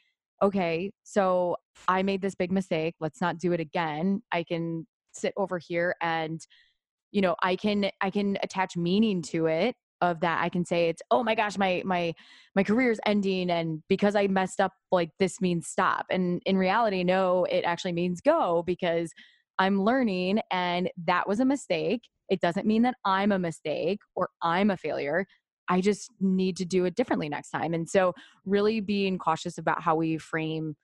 [0.42, 1.55] okay so
[1.87, 5.95] i made this big mistake let's not do it again i can sit over here
[6.01, 6.40] and
[7.12, 10.89] you know i can i can attach meaning to it of that i can say
[10.89, 12.13] it's oh my gosh my my
[12.55, 16.07] my career's ending and because i messed up like this means stop.
[16.11, 19.13] And in reality no it actually means go because
[19.59, 22.03] i'm learning and that was a mistake.
[22.29, 25.27] It doesn't mean that i'm a mistake or i'm a failure.
[25.69, 27.75] I just need to do it differently next time.
[27.75, 30.77] And so really being cautious about how we frame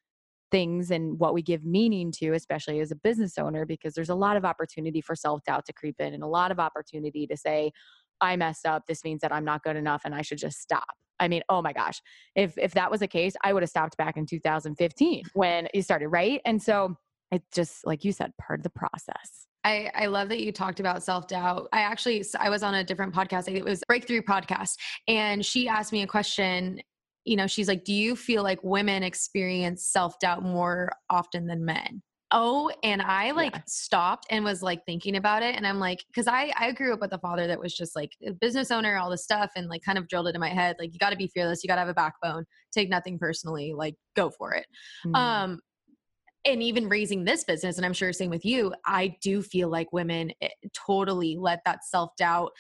[0.53, 4.15] things and what we give meaning to, especially as a business owner, because there's a
[4.15, 7.37] lot of opportunity for self doubt to creep in and a lot of opportunity to
[7.37, 7.73] say,
[8.23, 8.87] I messed up.
[8.87, 10.95] This means that I'm not good enough and I should just stop.
[11.21, 12.01] I mean, oh my gosh.
[12.35, 15.83] If if that was the case, I would have stopped back in 2015 when it
[15.83, 16.41] started, right?
[16.45, 16.97] And so
[17.31, 19.47] it's just like you said, part of the process.
[19.65, 21.69] I, I love that you talked about self doubt.
[21.73, 23.53] I actually I was on a different podcast.
[23.53, 26.81] It was Breakthrough podcast, and she asked me a question.
[27.25, 31.65] You know, she's like, "Do you feel like women experience self doubt more often than
[31.65, 32.03] men?"
[32.33, 33.63] Oh, and I like yeah.
[33.67, 35.55] stopped and was like thinking about it.
[35.55, 38.13] And I'm like, because I, I grew up with a father that was just like
[38.27, 40.77] a business owner, all this stuff, and like kind of drilled it in my head.
[40.79, 41.63] Like, you got to be fearless.
[41.63, 42.45] You got to have a backbone.
[42.73, 43.75] Take nothing personally.
[43.77, 44.67] Like, go for it.
[45.07, 45.15] Mm-hmm.
[45.15, 45.61] Um,
[46.45, 49.93] and even raising this business, and I'm sure same with you, I do feel like
[49.93, 52.53] women eh, totally let that self doubt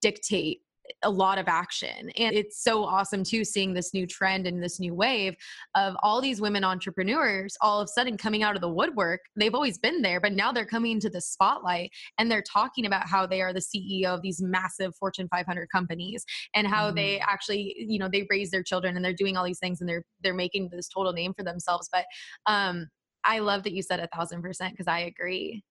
[0.00, 0.60] dictate
[1.02, 2.10] a lot of action.
[2.16, 5.36] And it's so awesome too, seeing this new trend and this new wave
[5.74, 9.20] of all these women entrepreneurs all of a sudden coming out of the woodwork.
[9.36, 13.08] They've always been there, but now they're coming to the spotlight and they're talking about
[13.08, 16.94] how they are the CEO of these massive Fortune 500 companies and how mm.
[16.94, 19.88] they actually, you know, they raise their children and they're doing all these things and
[19.88, 21.88] they're they're making this total name for themselves.
[21.92, 22.04] But
[22.46, 22.88] um
[23.24, 25.64] I love that you said a thousand percent because I agree.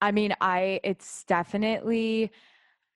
[0.00, 2.30] I mean, I it's definitely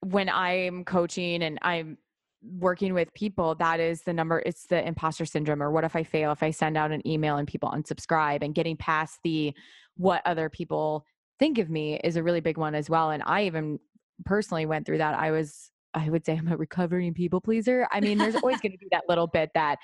[0.05, 1.99] when I'm coaching and I'm
[2.43, 5.63] working with people, that is the number, it's the imposter syndrome.
[5.63, 6.31] Or what if I fail?
[6.33, 9.55] If I send out an email and people unsubscribe and getting past the
[9.97, 11.07] what other people
[11.39, 13.11] think of me is a really big one as well.
[13.11, 13.79] And I even
[14.25, 15.19] personally went through that.
[15.19, 17.87] I was, I would say I'm a recovering people pleaser.
[17.91, 19.79] I mean, there's always going to be that little bit that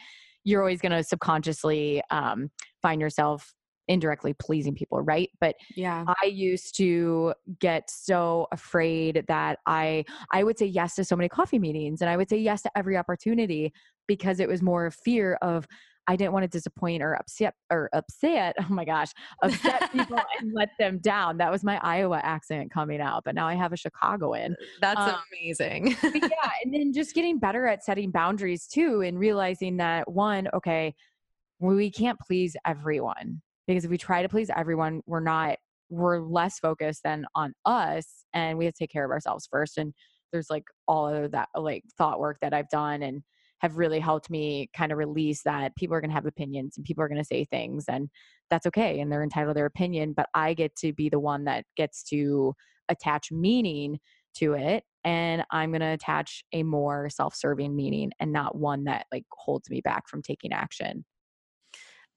[0.44, 2.50] you're always going to subconsciously um,
[2.82, 3.54] find yourself
[3.90, 5.28] indirectly pleasing people, right?
[5.40, 11.04] But yeah, I used to get so afraid that I I would say yes to
[11.04, 13.72] so many coffee meetings and I would say yes to every opportunity
[14.06, 15.66] because it was more fear of
[16.06, 18.56] I didn't want to disappoint or upset or upset.
[18.70, 19.08] Oh my gosh,
[19.42, 21.36] upset people and let them down.
[21.38, 24.54] That was my Iowa accent coming out, but now I have a Chicagoan.
[24.80, 25.96] That's um, amazing.
[26.02, 30.94] yeah, and then just getting better at setting boundaries too, and realizing that one, okay,
[31.60, 35.56] we can't please everyone because if we try to please everyone, we're not
[35.90, 39.76] we're less focused than on us, and we have to take care of ourselves first.
[39.76, 39.92] And
[40.32, 43.22] there's like all of that like thought work that I've done and
[43.60, 46.84] have really helped me kind of release that people are going to have opinions and
[46.84, 48.08] people are going to say things and
[48.48, 51.44] that's okay and they're entitled to their opinion but i get to be the one
[51.44, 52.54] that gets to
[52.88, 53.98] attach meaning
[54.34, 59.06] to it and i'm going to attach a more self-serving meaning and not one that
[59.12, 61.04] like holds me back from taking action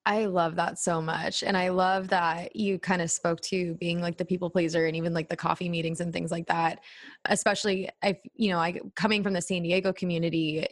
[0.06, 1.44] I love that so much.
[1.44, 4.98] And I love that you kind of spoke to being like the people pleaser and
[4.98, 6.82] even like the coffee meetings and things like that.
[7.26, 10.68] Especially if, you know, I coming from the San Diego community,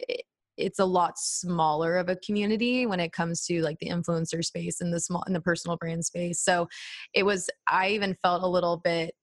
[0.58, 4.82] it's a lot smaller of a community when it comes to like the influencer space
[4.82, 6.40] and the small and the personal brand space.
[6.40, 6.68] So
[7.14, 9.14] it was I even felt a little bit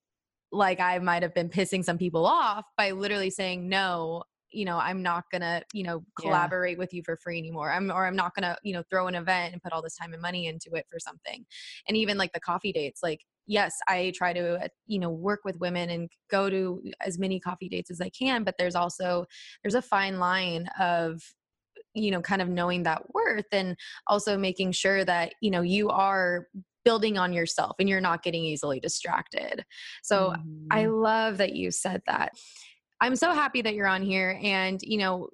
[0.50, 4.78] like I might have been pissing some people off by literally saying no you know
[4.78, 6.78] i'm not gonna you know collaborate yeah.
[6.78, 9.52] with you for free anymore i'm or i'm not gonna you know throw an event
[9.52, 11.44] and put all this time and money into it for something
[11.88, 15.40] and even like the coffee dates like yes i try to uh, you know work
[15.44, 19.24] with women and go to as many coffee dates as i can but there's also
[19.62, 21.20] there's a fine line of
[21.94, 25.88] you know kind of knowing that worth and also making sure that you know you
[25.90, 26.46] are
[26.84, 29.64] building on yourself and you're not getting easily distracted
[30.02, 30.66] so mm-hmm.
[30.70, 32.32] i love that you said that
[33.00, 35.28] i'm so happy that you're on here and you know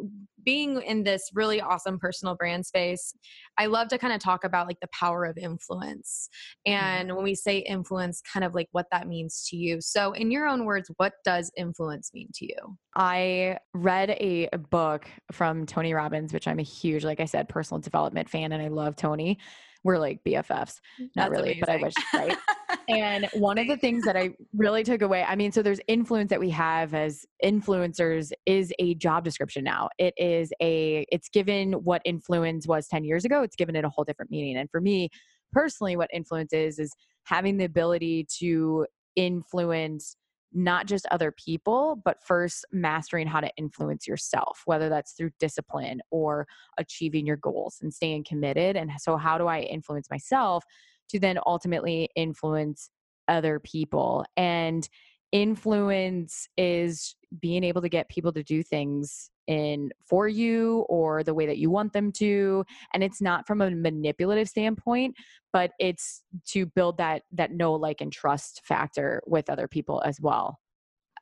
[0.47, 3.13] being in this really awesome personal brand space,
[3.59, 6.31] I love to kind of talk about like the power of influence.
[6.65, 9.81] And when we say influence, kind of like what that means to you.
[9.81, 12.79] So, in your own words, what does influence mean to you?
[12.95, 17.81] I read a book from Tony Robbins, which I'm a huge, like I said, personal
[17.81, 19.39] development fan, and I love Tony
[19.87, 20.81] we're like BFFs.
[20.99, 21.61] Not That's really, amazing.
[21.61, 22.39] but I wish, right?
[22.89, 26.31] and one of the things that I really took away, I mean, so there's influence
[26.31, 29.89] that we have as influencers is a job description now.
[29.99, 33.89] It is a, it's given what influence was 10 years ago, it's given it a
[33.89, 34.57] whole different meaning.
[34.57, 35.09] And for me
[35.53, 40.17] personally, what influence is, is having the ability to influence
[40.57, 46.01] not just other people, but first mastering how to influence yourself, whether that's through discipline
[46.11, 46.47] or
[46.79, 48.75] achieving your goals and staying committed.
[48.75, 50.65] And so, how do I influence myself
[51.11, 52.91] to then ultimately influence
[53.29, 54.25] other people?
[54.37, 54.89] And
[55.33, 61.35] influence is being able to get people to do things in for you or the
[61.35, 65.15] way that you want them to and it's not from a manipulative standpoint
[65.53, 70.21] but it's to build that that know like and trust factor with other people as
[70.21, 70.59] well.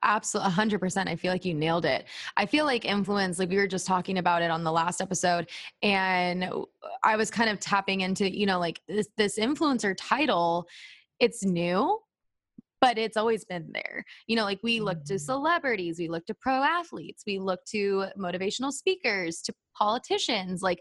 [0.03, 2.07] Absolutely 100% i feel like you nailed it.
[2.37, 5.49] I feel like influence like we were just talking about it on the last episode
[5.83, 6.51] and
[7.05, 10.67] i was kind of tapping into you know like this this influencer title
[11.21, 11.99] it's new
[12.85, 14.05] but it's always been there.
[14.27, 15.21] You know, like we look to mm.
[15.21, 20.81] celebrities, we look to pro athletes, we look to motivational speakers, to politicians like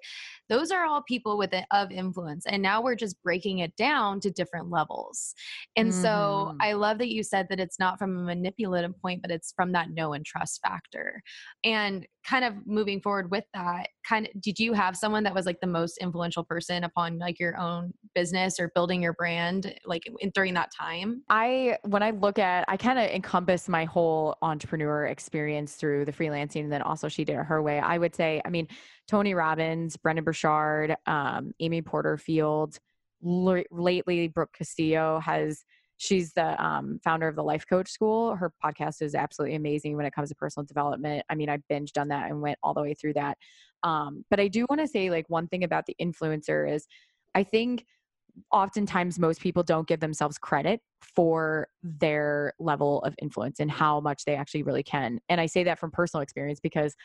[0.49, 4.19] those are all people with it of influence and now we're just breaking it down
[4.19, 5.33] to different levels
[5.75, 6.01] and mm-hmm.
[6.01, 9.53] so i love that you said that it's not from a manipulative point but it's
[9.55, 11.21] from that know and trust factor
[11.63, 15.45] and kind of moving forward with that kind of did you have someone that was
[15.45, 20.03] like the most influential person upon like your own business or building your brand like
[20.19, 24.37] in, during that time i when i look at i kind of encompass my whole
[24.41, 28.15] entrepreneur experience through the freelancing and then also she did it her way i would
[28.15, 28.67] say i mean
[29.07, 32.79] Tony Robbins, Brendon Burchard, um, Amy Porterfield.
[33.25, 35.63] L- lately, Brooke Castillo has
[35.97, 40.05] she's the um, founder of the life coach school her podcast is absolutely amazing when
[40.05, 42.81] it comes to personal development i mean i binged on that and went all the
[42.81, 43.37] way through that
[43.83, 46.87] um, but i do want to say like one thing about the influencer is
[47.35, 47.85] i think
[48.51, 54.25] oftentimes most people don't give themselves credit for their level of influence and how much
[54.25, 55.19] they actually really can.
[55.29, 56.95] And I say that from personal experience because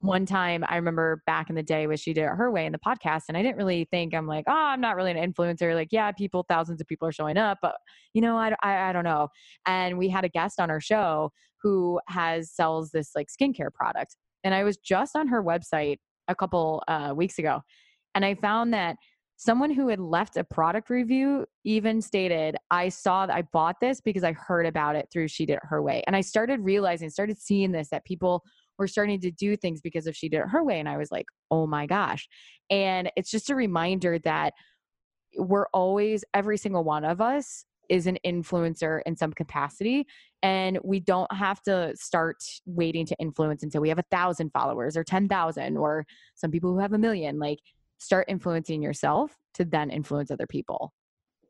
[0.00, 2.72] one time I remember back in the day when she did it her way in
[2.72, 5.74] the podcast, and I didn't really think I'm like, oh, I'm not really an influencer.
[5.74, 7.76] Like, yeah, people, thousands of people are showing up, but
[8.14, 9.28] you know, I, I, I don't know.
[9.66, 14.16] And we had a guest on our show who has sells this like skincare product,
[14.44, 15.98] and I was just on her website
[16.28, 17.62] a couple uh, weeks ago,
[18.14, 18.96] and I found that
[19.38, 24.00] someone who had left a product review even stated i saw that i bought this
[24.00, 26.02] because i heard about it through she did it her way.
[26.06, 28.42] And i started realizing started seeing this that people
[28.78, 31.10] were starting to do things because of she did it her way and i was
[31.10, 32.28] like oh my gosh.
[32.68, 34.52] And it's just a reminder that
[35.38, 40.06] we're always every single one of us is an influencer in some capacity
[40.42, 44.96] and we don't have to start waiting to influence until we have a thousand followers
[44.96, 47.60] or 10,000 or some people who have a million like
[47.98, 50.92] start influencing yourself to then influence other people.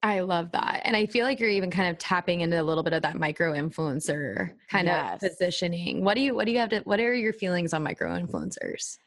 [0.02, 0.82] I love that.
[0.84, 3.16] And I feel like you're even kind of tapping into a little bit of that
[3.16, 5.22] micro influencer kind yes.
[5.22, 6.04] of positioning.
[6.04, 8.98] What do you what do you have to what are your feelings on micro influencers?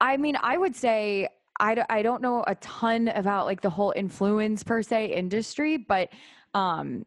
[0.00, 1.28] I mean, I would say
[1.60, 5.76] I d- I don't know a ton about like the whole influence per se industry,
[5.76, 6.08] but
[6.52, 7.06] um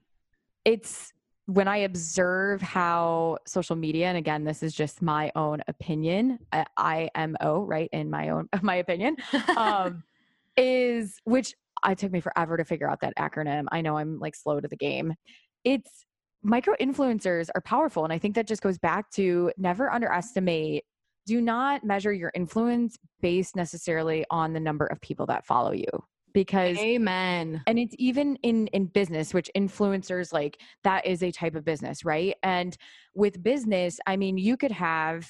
[0.64, 1.12] it's
[1.48, 6.40] when I observe how social media, and again, this is just my own opinion,
[6.76, 7.90] IMO, right?
[7.94, 9.16] In my own, my opinion,
[9.58, 10.04] um,
[10.58, 13.66] is which I took me forever to figure out that acronym.
[13.72, 15.14] I know I'm like slow to the game.
[15.64, 16.06] It's
[16.44, 18.04] micro influencers are powerful.
[18.04, 20.84] And I think that just goes back to never underestimate,
[21.26, 25.86] do not measure your influence based necessarily on the number of people that follow you
[26.38, 27.64] because amen.
[27.66, 32.06] and it's even in in business which influencers like that is a type of business
[32.06, 32.36] right?
[32.44, 32.78] And
[33.16, 35.28] with business i mean you could have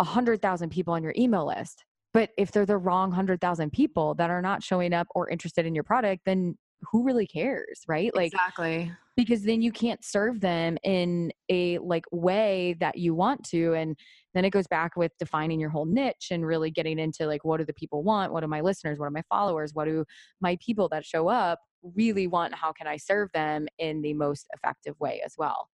[0.00, 4.14] a hundred thousand people on your email list but if they're the wrong 100,000 people
[4.16, 6.58] that are not showing up or interested in your product, then
[6.90, 8.14] who really cares, right?
[8.14, 8.92] Like Exactly.
[9.16, 13.96] Because then you can't serve them in a like way that you want to and
[14.32, 17.58] then it goes back with defining your whole niche and really getting into like what
[17.58, 18.32] do the people want?
[18.32, 20.04] What do my listeners, what are my followers, what do
[20.40, 22.54] my people that show up really want?
[22.54, 25.68] How can I serve them in the most effective way as well?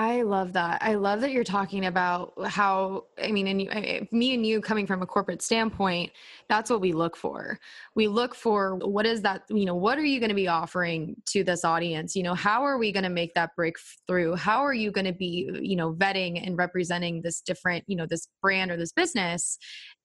[0.00, 0.78] I love that.
[0.80, 4.62] I love that you're talking about how, I mean, and you, I, me and you
[4.62, 6.12] coming from a corporate standpoint,
[6.48, 7.58] that's what we look for.
[7.94, 11.16] We look for what is that, you know, what are you going to be offering
[11.26, 12.16] to this audience?
[12.16, 14.36] You know, how are we going to make that breakthrough?
[14.36, 18.06] How are you going to be, you know, vetting and representing this different, you know,
[18.06, 19.58] this brand or this business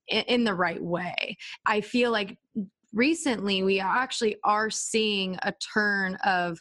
[0.10, 1.38] in, in the right way?
[1.66, 2.38] I feel like
[2.92, 6.60] recently we actually are seeing a turn of,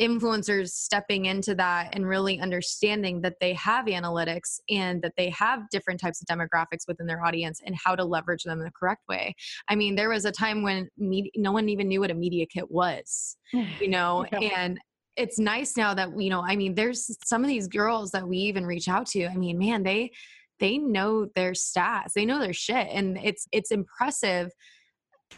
[0.00, 5.68] influencers stepping into that and really understanding that they have analytics and that they have
[5.70, 9.02] different types of demographics within their audience and how to leverage them in the correct
[9.08, 9.34] way.
[9.68, 12.46] I mean, there was a time when media, no one even knew what a media
[12.46, 14.38] kit was, you know, yeah.
[14.56, 14.78] and
[15.16, 18.38] it's nice now that you know i mean there's some of these girls that we
[18.38, 20.10] even reach out to i mean man they
[20.58, 24.50] they know their stats they know their shit and it's it's impressive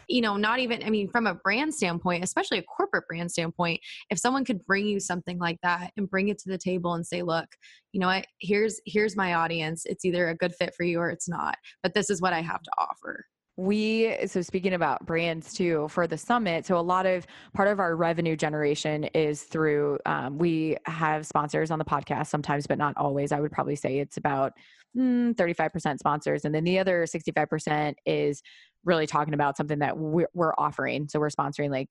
[0.07, 3.79] you know, not even, I mean, from a brand standpoint, especially a corporate brand standpoint,
[4.09, 7.05] if someone could bring you something like that and bring it to the table and
[7.05, 7.47] say, look,
[7.91, 9.85] you know what, here's, here's my audience.
[9.85, 12.41] It's either a good fit for you or it's not, but this is what I
[12.41, 13.25] have to offer
[13.57, 17.79] we so speaking about brands too for the summit so a lot of part of
[17.79, 22.93] our revenue generation is through um, we have sponsors on the podcast sometimes but not
[22.97, 24.51] always i would probably say it's about
[24.95, 28.41] mm, 35% sponsors and then the other 65% is
[28.85, 31.09] really talking about something that we're, we're offering.
[31.09, 31.89] So we're sponsoring like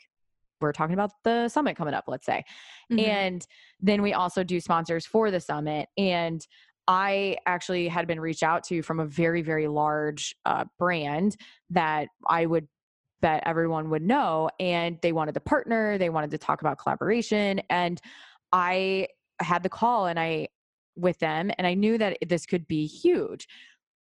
[0.61, 2.45] we're talking about the summit coming up, let's say.
[2.91, 3.01] Mm-hmm.
[3.01, 3.47] And
[3.81, 5.89] then we also do sponsors for the summit.
[5.99, 6.47] And
[6.87, 11.37] I actually had been reached out to from a very, very large uh, brand
[11.71, 12.69] that I would
[13.23, 14.51] bet everyone would know.
[14.61, 17.61] And they wanted to partner, they wanted to talk about collaboration.
[17.71, 18.01] And
[18.53, 19.09] I
[19.41, 20.49] had the call and I,
[20.97, 23.49] with them, and I knew that this could be huge,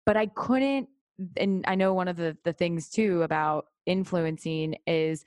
[0.05, 0.89] but I couldn't
[1.37, 5.23] and I know one of the the things too about influencing is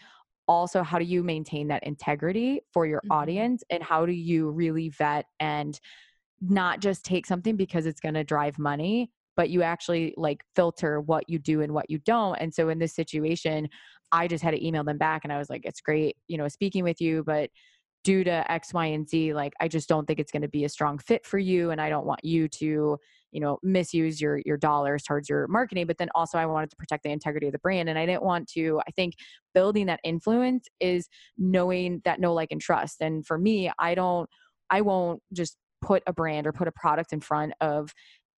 [0.49, 3.13] also how do you maintain that integrity for your mm-hmm.
[3.13, 5.81] audience and how do you really vet and
[6.41, 11.01] not just take something because it's going to drive money but you actually like filter
[11.01, 13.69] what you do and what you don't and so in this situation
[14.13, 16.49] i just had to email them back and i was like it's great you know
[16.49, 17.51] speaking with you but
[18.05, 20.65] due to x y and z like i just don't think it's going to be
[20.65, 22.99] a strong fit for you and i don't want you to
[23.33, 26.77] you know misuse your your dollars towards your marketing but then also i wanted to
[26.77, 29.15] protect the integrity of the brand and i didn't want to i think
[29.55, 34.31] building that influence is knowing that know like and trust and for me i don't
[34.71, 37.93] i won't just put a brand or put a product in front of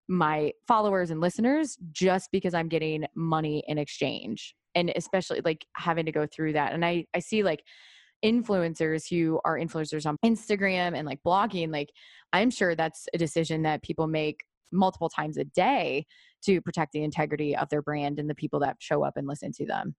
[0.08, 6.06] my followers and listeners just because i'm getting money in exchange and especially like having
[6.06, 7.62] to go through that and i i see like
[8.24, 11.90] influencers who are influencers on Instagram and like blogging, like
[12.32, 14.40] I'm sure that's a decision that people make
[14.72, 16.04] multiple times a day
[16.44, 19.52] to protect the integrity of their brand and the people that show up and listen
[19.52, 19.94] to them.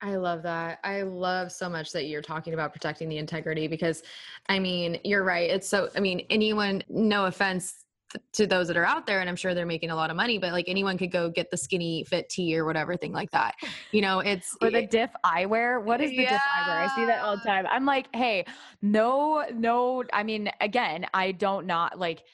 [0.00, 0.78] I love that.
[0.84, 4.02] I love so much that you're talking about protecting the integrity because
[4.48, 5.50] I mean, you're right.
[5.50, 7.84] It's so, I mean, anyone, no offense
[8.32, 10.38] to those that are out there and i'm sure they're making a lot of money
[10.38, 13.54] but like anyone could go get the SkinnyFit Tea or whatever thing like that
[13.92, 16.30] you know it's or the diff eyewear what is the yeah.
[16.30, 18.44] diff eyewear i see that all the time i'm like hey
[18.80, 22.24] no no i mean again i don't not like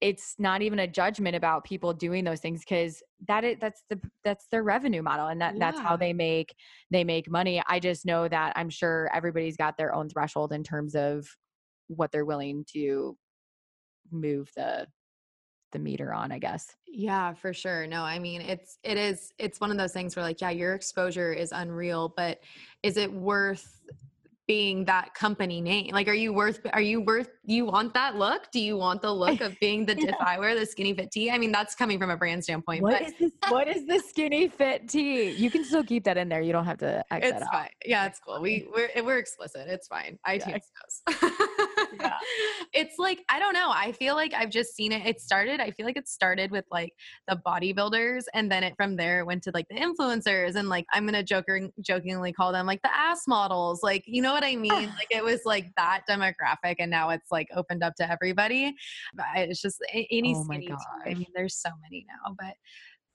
[0.00, 4.00] it's not even a judgment about people doing those things because that is that's the
[4.24, 5.58] that's their revenue model and that yeah.
[5.58, 6.54] that's how they make
[6.90, 10.62] they make money i just know that i'm sure everybody's got their own threshold in
[10.62, 11.26] terms of
[11.88, 13.16] what they're willing to
[14.12, 14.86] move the
[15.72, 16.74] the meter on, I guess.
[16.86, 17.86] Yeah, for sure.
[17.86, 20.74] No, I mean, it's it is it's one of those things where like, yeah, your
[20.74, 22.40] exposure is unreal, but
[22.82, 23.80] is it worth
[24.48, 25.90] being that company name?
[25.92, 28.50] Like, are you worth, are you worth, you want that look?
[28.50, 30.08] Do you want the look of being the, yeah.
[30.08, 31.30] if I wear the SkinnyFit Tea?
[31.30, 32.82] I mean, that's coming from a brand standpoint.
[32.82, 33.32] What but, is this?
[33.48, 35.30] What is the SkinnyFit Tea?
[35.32, 36.40] You can still keep that in there.
[36.40, 37.04] You don't have to.
[37.12, 37.68] it's fine.
[37.84, 38.40] Yeah, it's cool.
[38.40, 39.68] We we're, we're explicit.
[39.68, 40.18] It's fine.
[40.26, 40.62] iTunes
[41.08, 41.20] yeah.
[41.22, 41.32] knows.
[42.00, 42.18] yeah.
[42.74, 43.70] It's like, I don't know.
[43.72, 45.06] I feel like I've just seen it.
[45.06, 46.92] It started, I feel like it started with like
[47.26, 51.06] the bodybuilders and then it from there went to like the influencers and like I'm
[51.06, 53.82] gonna joker jokingly call them like the ass models.
[53.82, 54.70] Like, you know what I mean?
[54.98, 58.74] like it was like that demographic and now it's like opened up to everybody.
[59.14, 60.70] But it's just any oh skinny
[61.06, 62.54] I mean, there's so many now, but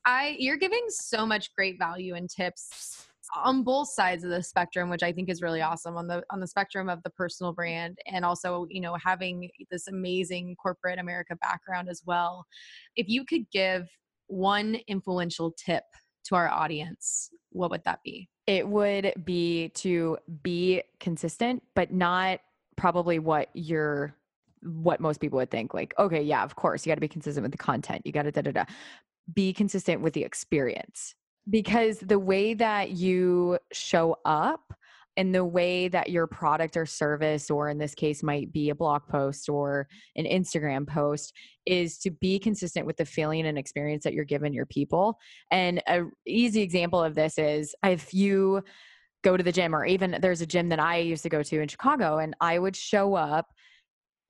[0.05, 4.89] I you're giving so much great value and tips on both sides of the spectrum
[4.89, 7.97] which i think is really awesome on the on the spectrum of the personal brand
[8.11, 12.45] and also you know having this amazing corporate america background as well.
[12.95, 13.87] If you could give
[14.27, 15.83] one influential tip
[16.25, 18.29] to our audience what would that be?
[18.47, 22.39] It would be to be consistent but not
[22.77, 24.15] probably what you're
[24.63, 27.43] what most people would think like okay yeah of course you got to be consistent
[27.43, 28.65] with the content you got to da da da.
[29.33, 31.15] Be consistent with the experience
[31.49, 34.73] because the way that you show up
[35.15, 38.75] and the way that your product or service or in this case might be a
[38.75, 41.33] blog post or an instagram post
[41.67, 45.19] is to be consistent with the feeling and experience that you're giving your people.
[45.51, 48.63] And a easy example of this is if you
[49.23, 51.61] go to the gym or even there's a gym that i used to go to
[51.61, 53.47] in chicago and i would show up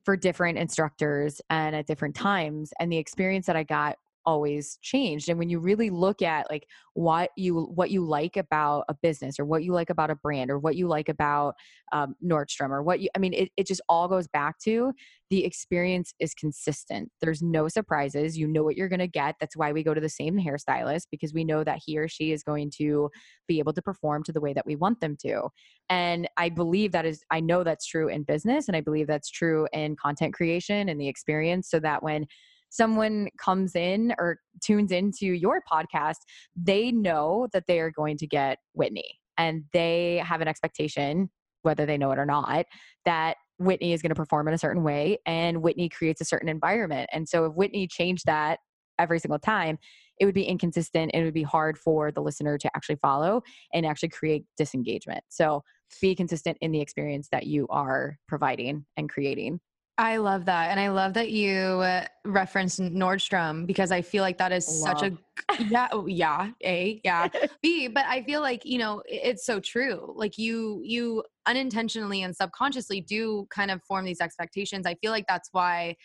[0.06, 5.30] for different instructors and at different times and the experience that i got always changed
[5.30, 9.40] and when you really look at like what you what you like about a business
[9.40, 11.56] or what you like about a brand or what you like about
[11.92, 14.94] um, nordstrom or what you i mean it, it just all goes back to
[15.34, 17.10] the experience is consistent.
[17.20, 18.38] There's no surprises.
[18.38, 19.34] You know what you're going to get.
[19.40, 22.32] That's why we go to the same hairstylist because we know that he or she
[22.34, 23.10] is going to
[23.48, 25.50] be able to perform to the way that we want them to.
[25.90, 29.30] And i believe that is i know that's true in business and i believe that's
[29.30, 32.26] true in content creation and the experience so that when
[32.74, 36.18] someone comes in or tunes into your podcast,
[36.56, 41.30] they know that they are going to get Whitney and they have an expectation,
[41.62, 42.66] whether they know it or not,
[43.06, 46.50] that Whitney is going to perform in a certain way and Whitney creates a certain
[46.50, 47.12] environment.
[47.14, 48.58] And so if Whitney changed that
[48.98, 49.78] every single time,
[50.20, 51.12] it would be inconsistent.
[51.14, 55.24] It would be hard for the listener to actually follow and actually create disengagement.
[55.30, 55.64] So
[56.02, 59.60] be consistent in the experience that you are providing and creating.
[59.98, 60.72] I love that.
[60.72, 65.00] And I love that you uh, referenced Nordstrom because I feel like that is love.
[65.00, 65.18] such a
[65.60, 67.28] yeah, oh, yeah, A, yeah.
[67.62, 70.14] B, but I feel like, you know, it's so true.
[70.16, 74.86] Like you you unintentionally and subconsciously do kind of form these expectations.
[74.86, 75.96] I feel like that's why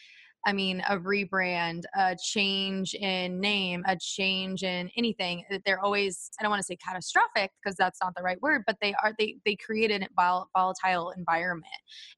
[0.48, 5.44] I mean, a rebrand, a change in name, a change in anything.
[5.52, 8.62] Uh, they're always, I don't want to say catastrophic because that's not the right word,
[8.66, 11.66] but they are, they, they created a vol- volatile environment.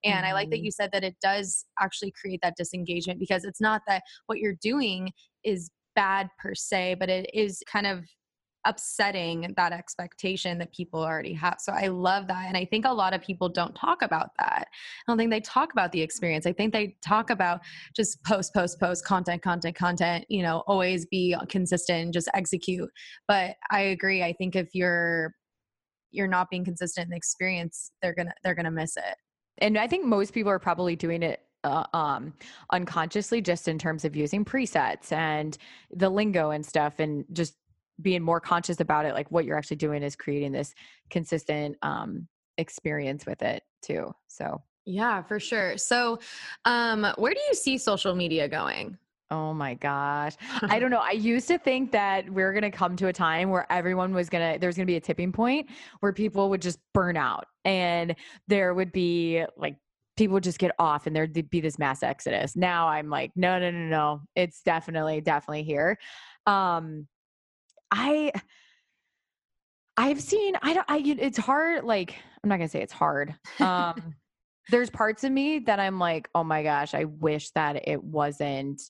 [0.04, 0.26] And mm-hmm.
[0.26, 0.66] I like that mm-hmm.
[0.66, 4.54] you said that it does actually create that disengagement because it's not that what you're
[4.62, 5.10] doing
[5.42, 8.04] is bad per se, but it is kind of
[8.64, 11.56] upsetting that expectation that people already have.
[11.60, 12.46] So I love that.
[12.46, 14.68] And I think a lot of people don't talk about that.
[14.68, 16.46] I don't think they talk about the experience.
[16.46, 17.60] I think they talk about
[17.94, 22.90] just post, post, post, content, content, content, you know, always be consistent, just execute.
[23.26, 24.22] But I agree.
[24.22, 25.34] I think if you're
[26.12, 29.16] you're not being consistent in the experience, they're gonna they're gonna miss it.
[29.58, 32.32] And I think most people are probably doing it uh, um,
[32.72, 35.58] unconsciously just in terms of using presets and
[35.90, 37.54] the lingo and stuff and just
[38.02, 40.74] being more conscious about it like what you're actually doing is creating this
[41.10, 42.26] consistent um
[42.58, 46.18] experience with it too so yeah for sure so
[46.64, 48.96] um where do you see social media going
[49.30, 50.34] Oh my gosh.
[50.62, 50.98] I don't know.
[50.98, 54.12] I used to think that we are going to come to a time where everyone
[54.12, 55.68] was going to, there's going to be a tipping point
[56.00, 58.16] where people would just burn out and
[58.48, 59.76] there would be like,
[60.16, 62.56] people would just get off and there'd be this mass exodus.
[62.56, 64.20] Now I'm like, no, no, no, no.
[64.34, 65.96] It's definitely, definitely here.
[66.46, 67.06] Um,
[67.90, 68.32] I
[69.96, 73.34] I've seen I don't I it's hard like I'm not going to say it's hard.
[73.58, 74.14] Um
[74.70, 78.80] there's parts of me that I'm like, "Oh my gosh, I wish that it wasn't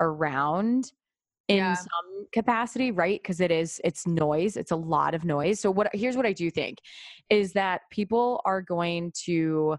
[0.00, 0.92] around
[1.48, 1.74] in yeah.
[1.74, 3.20] some capacity, right?
[3.20, 5.60] Because it is it's noise, it's a lot of noise.
[5.60, 6.78] So what here's what I do think
[7.30, 9.76] is that people are going to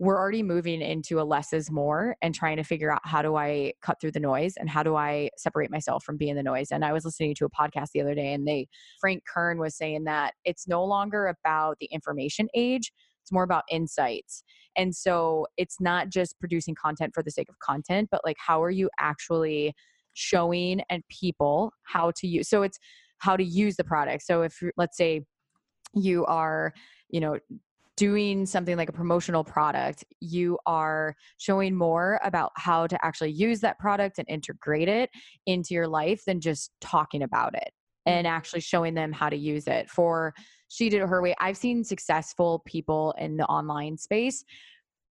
[0.00, 3.36] we're already moving into a less is more and trying to figure out how do
[3.36, 6.68] I cut through the noise and how do I separate myself from being the noise.
[6.72, 8.66] And I was listening to a podcast the other day and they
[8.98, 12.90] Frank Kern was saying that it's no longer about the information age.
[13.22, 14.42] it's more about insights
[14.74, 18.62] and so it's not just producing content for the sake of content but like how
[18.62, 19.74] are you actually
[20.14, 22.78] showing and people how to use so it's
[23.18, 25.22] how to use the product so if let's say
[25.94, 26.72] you are
[27.10, 27.38] you know
[28.00, 33.60] doing something like a promotional product, you are showing more about how to actually use
[33.60, 35.10] that product and integrate it
[35.44, 37.70] into your life than just talking about it
[38.06, 38.34] and mm-hmm.
[38.34, 39.90] actually showing them how to use it.
[39.90, 40.32] For
[40.68, 44.46] She Did It Her Way, I've seen successful people in the online space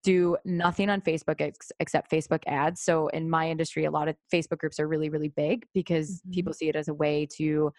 [0.03, 2.83] do nothing on Facebook ex- except Facebook ads.
[2.83, 6.33] So in my industry, a lot of Facebook groups are really, really big because mm-hmm.
[6.33, 7.73] people see it as a way to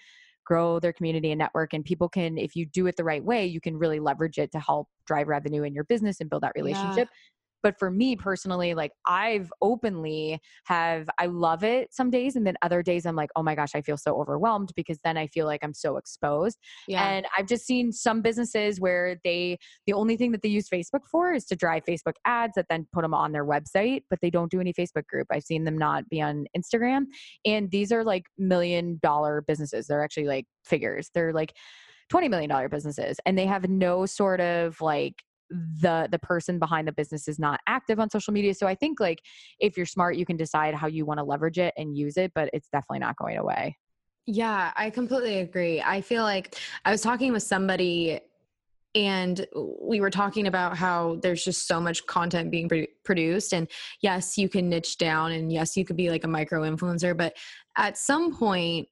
[0.45, 3.45] grow their community and network and people can if you do it the right way
[3.45, 6.53] you can really leverage it to help drive revenue in your business and build that
[6.55, 7.07] relationship.
[7.11, 7.17] yeah
[7.63, 12.55] but for me personally like i've openly have i love it some days and then
[12.61, 15.45] other days i'm like oh my gosh i feel so overwhelmed because then i feel
[15.45, 17.09] like i'm so exposed yeah.
[17.09, 19.57] and i've just seen some businesses where they
[19.87, 22.85] the only thing that they use facebook for is to drive facebook ads that then
[22.93, 25.77] put them on their website but they don't do any facebook group i've seen them
[25.77, 27.05] not be on instagram
[27.45, 31.53] and these are like million dollar businesses they're actually like figures they're like
[32.11, 35.23] $20 million businesses and they have no sort of like
[35.81, 38.53] the the person behind the business is not active on social media.
[38.53, 39.21] So i think like
[39.59, 42.31] if you're smart you can decide how you want to leverage it and use it
[42.33, 43.77] but it's definitely not going away.
[44.25, 45.81] Yeah i completely agree.
[45.81, 48.19] I feel like i was talking with somebody
[48.95, 49.47] and
[49.81, 52.69] we were talking about how there's just so much content being
[53.03, 53.67] produced and
[54.01, 57.35] yes you can niche down and yes you could be like a micro influencer but
[57.75, 58.87] at some point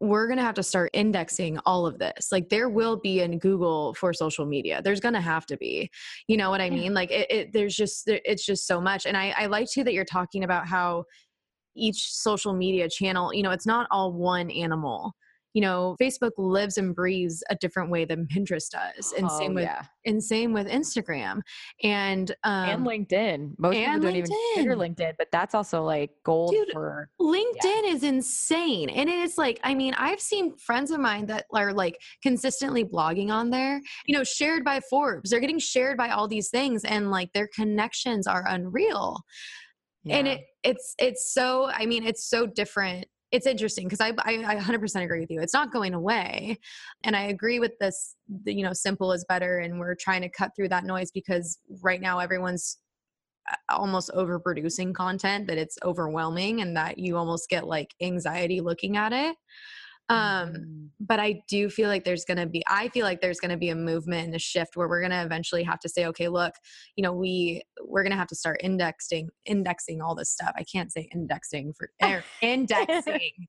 [0.00, 2.32] we're going to have to start indexing all of this.
[2.32, 4.80] Like there will be in Google for social media.
[4.82, 5.90] There's going to have to be,
[6.26, 6.94] you know what I mean?
[6.94, 9.04] Like it, it, there's just, it's just so much.
[9.04, 11.04] And I, I like too that you're talking about how
[11.76, 15.12] each social media channel, you know, it's not all one animal
[15.52, 19.54] you know facebook lives and breathes a different way than pinterest does and oh, same
[19.54, 19.82] with yeah.
[20.06, 21.40] and same with instagram
[21.82, 24.16] and um and linkedin most and people don't LinkedIn.
[24.16, 27.92] even consider linkedin but that's also like gold Dude, for linkedin yeah.
[27.92, 31.98] is insane and it's like i mean i've seen friends of mine that are like
[32.22, 36.48] consistently blogging on there you know shared by forbes they're getting shared by all these
[36.48, 39.20] things and like their connections are unreal
[40.04, 40.16] yeah.
[40.16, 44.56] and it it's it's so i mean it's so different it's interesting because I, I,
[44.56, 45.40] I 100% agree with you.
[45.40, 46.58] It's not going away.
[47.04, 49.58] And I agree with this, the, you know, simple is better.
[49.58, 52.78] And we're trying to cut through that noise because right now everyone's
[53.50, 58.96] uh, almost overproducing content that it's overwhelming and that you almost get like anxiety looking
[58.96, 59.36] at it.
[60.10, 60.86] Um, mm-hmm.
[60.98, 63.56] but I do feel like there's going to be, I feel like there's going to
[63.56, 66.28] be a movement and a shift where we're going to eventually have to say, okay,
[66.28, 66.52] look,
[66.96, 70.52] you know, we, we're going to have to start indexing, indexing all this stuff.
[70.56, 73.46] I can't say indexing for er, indexing.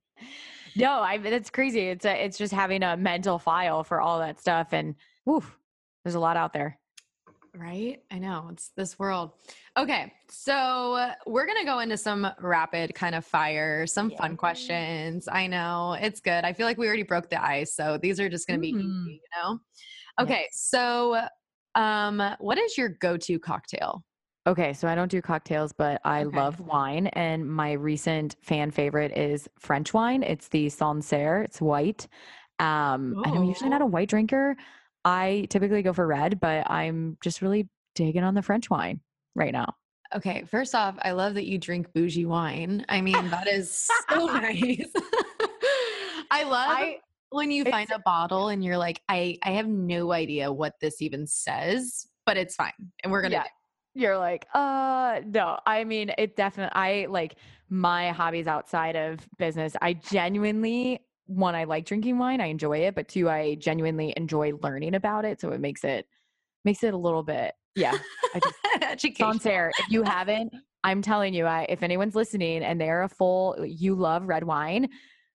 [0.76, 1.88] no, I mean, it's crazy.
[1.88, 4.68] It's a, it's just having a mental file for all that stuff.
[4.72, 4.94] And
[5.26, 5.58] woof,
[6.06, 6.80] there's a lot out there.
[7.54, 8.02] Right?
[8.10, 8.48] I know.
[8.52, 9.32] It's this world.
[9.78, 10.14] Okay.
[10.30, 14.18] So we're going to go into some rapid kind of fire, some yeah.
[14.18, 15.28] fun questions.
[15.28, 15.98] I know.
[16.00, 16.46] It's good.
[16.46, 17.76] I feel like we already broke the ice.
[17.76, 18.80] So these are just going to be mm-hmm.
[18.80, 19.60] easy, you know?
[20.22, 20.46] Okay.
[20.46, 20.70] Yes.
[20.70, 21.22] So,
[21.76, 24.04] um, what is your go to cocktail?
[24.48, 26.36] Okay, so I don't do cocktails, but I okay.
[26.36, 27.08] love wine.
[27.08, 30.24] And my recent fan favorite is French wine.
[30.24, 32.08] It's the Sancerre, it's white.
[32.60, 34.56] Um, and I'm usually not a white drinker.
[35.06, 39.02] I typically go for red, but I'm just really digging on the French wine
[39.36, 39.76] right now.
[40.14, 42.86] Okay, first off, I love that you drink bougie wine.
[42.90, 44.92] I mean, that is so nice.
[46.32, 47.00] I love I,
[47.30, 51.02] when you find a bottle and you're like, I, I have no idea what this
[51.02, 52.74] even says, but it's fine.
[53.04, 53.38] And we're going to.
[53.38, 53.44] Yeah.
[53.94, 55.60] You're like, uh, no.
[55.66, 57.36] I mean, it definitely, I like
[57.70, 59.76] my hobbies outside of business.
[59.82, 64.54] I genuinely one, I like drinking wine, I enjoy it, but two, I genuinely enjoy
[64.62, 65.40] learning about it.
[65.42, 66.06] So it makes it
[66.66, 67.98] makes it a little bit, yeah.
[68.34, 70.54] I just, Sancerre, if you haven't,
[70.84, 74.90] I'm telling you, I, if anyone's listening and they're a full, you love red wine,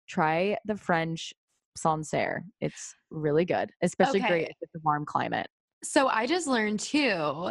[0.08, 1.32] try the French
[1.76, 2.44] Sancerre.
[2.60, 4.28] It's really good, especially okay.
[4.28, 5.48] great if it's a warm climate.
[5.82, 7.50] So I just learned too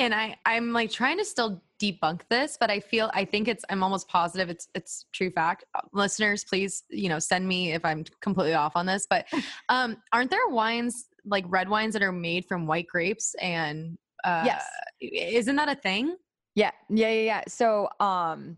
[0.00, 3.64] and I I'm like trying to still debunk this, but I feel I think it's
[3.70, 5.64] I'm almost positive it's it's true fact.
[5.74, 9.06] Uh, listeners, please you know send me if I'm completely off on this.
[9.08, 9.26] But
[9.68, 14.44] um, aren't there wines like red wines that are made from white grapes and uh,
[14.44, 14.64] yes,
[15.00, 16.16] isn't that a thing?
[16.54, 17.42] Yeah, yeah, yeah, yeah.
[17.48, 18.56] So um,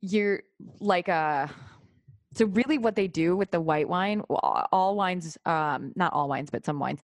[0.00, 0.42] you're
[0.80, 1.48] like a uh,
[2.34, 6.50] so really what they do with the white wine all wines um not all wines
[6.50, 7.00] but some wines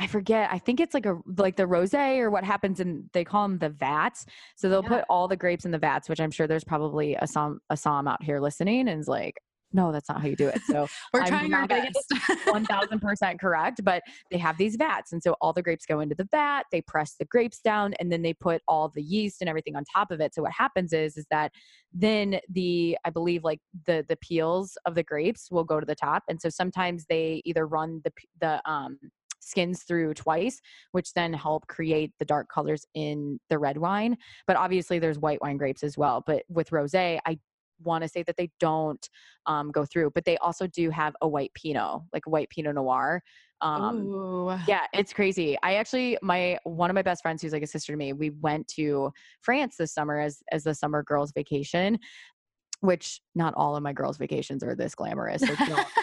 [0.00, 0.48] I forget.
[0.50, 3.58] I think it's like a like the rosé or what happens in they call them
[3.58, 4.24] the vats.
[4.56, 4.88] So they'll yeah.
[4.88, 7.76] put all the grapes in the vats, which I'm sure there's probably a som a
[7.76, 9.34] som out here listening and is like,
[9.74, 10.58] no, that's not how you do it.
[10.62, 12.46] So We're I'm trying our gonna get best.
[12.46, 15.12] 1000% correct, but they have these vats.
[15.12, 18.10] And so all the grapes go into the vat, they press the grapes down, and
[18.10, 20.34] then they put all the yeast and everything on top of it.
[20.34, 21.52] So what happens is, is that
[21.92, 25.94] then the, I believe like the, the peels of the grapes will go to the
[25.94, 26.24] top.
[26.28, 28.98] And so sometimes they either run the, the, um,
[29.50, 30.60] skins through twice
[30.92, 35.40] which then help create the dark colors in the red wine but obviously there's white
[35.42, 37.36] wine grapes as well but with rosé i
[37.82, 39.08] want to say that they don't
[39.46, 42.74] um, go through, but they also do have a white Pinot, like a white Pinot
[42.74, 43.22] Noir.
[43.62, 44.56] Um, Ooh.
[44.66, 45.56] yeah, it's crazy.
[45.62, 48.30] I actually, my one of my best friends, who's like a sister to me, we
[48.30, 51.98] went to France this summer as as the summer girls' vacation.
[52.80, 55.42] Which not all of my girls' vacations are this glamorous.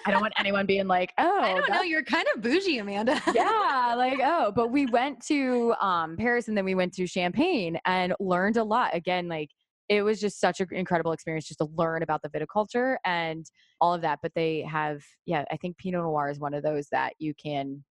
[0.06, 1.82] I don't want anyone being like, "Oh, I don't know.
[1.82, 3.20] You're kind of bougie, Amanda.
[3.34, 7.80] yeah like oh but we went to um paris and then we went to champagne
[7.86, 9.50] and learned a lot again like
[9.90, 13.46] it was just such an incredible experience just to learn about the viticulture and
[13.80, 16.88] all of that but they have yeah i think pinot noir is one of those
[16.92, 17.84] that you can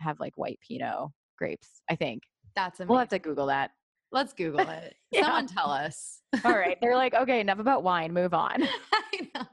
[0.00, 2.22] have like white pinot grapes i think
[2.56, 2.88] That's amazing.
[2.90, 3.70] we'll have to google that
[4.14, 4.94] Let's Google it.
[5.10, 5.22] Yeah.
[5.26, 6.22] Someone tell us.
[6.44, 8.62] all right they're like okay enough about wine move on
[8.92, 9.46] I know.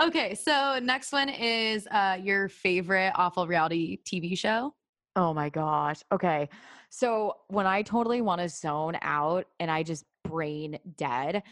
[0.00, 4.74] Okay, so next one is uh, your favorite awful reality TV show.
[5.14, 6.00] Oh my gosh.
[6.10, 6.48] Okay.
[6.88, 11.42] So when I totally want to zone out and I just brain dead,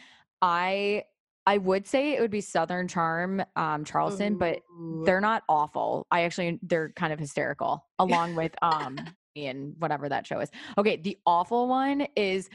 [0.41, 1.03] I
[1.45, 4.61] I would say it would be Southern Charm, um, Charleston, but
[5.05, 6.07] they're not awful.
[6.11, 8.97] I actually they're kind of hysterical, along with um
[9.35, 10.49] and whatever that show is.
[10.77, 12.49] Okay, the awful one is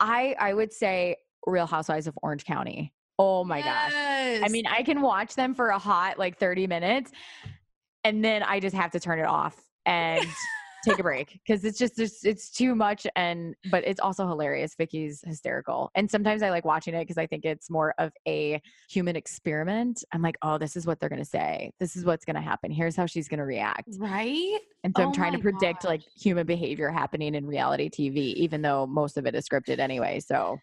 [0.00, 1.16] I I would say
[1.46, 2.92] Real Housewives of Orange County.
[3.18, 3.92] Oh my gosh.
[3.94, 7.10] I mean, I can watch them for a hot like 30 minutes
[8.04, 10.24] and then I just have to turn it off and
[10.88, 14.74] take a break because it's just it's, it's too much and but it's also hilarious.
[14.74, 15.90] Vicki's hysterical.
[15.94, 20.02] And sometimes I like watching it because I think it's more of a human experiment.
[20.12, 21.72] I'm like, "Oh, this is what they're going to say.
[21.78, 22.70] This is what's going to happen.
[22.70, 24.58] Here's how she's going to react." right?
[24.84, 28.62] And so Oh I'm trying to predict like human behavior happening in reality TV even
[28.62, 30.20] though most of it is scripted anyway.
[30.20, 30.58] So,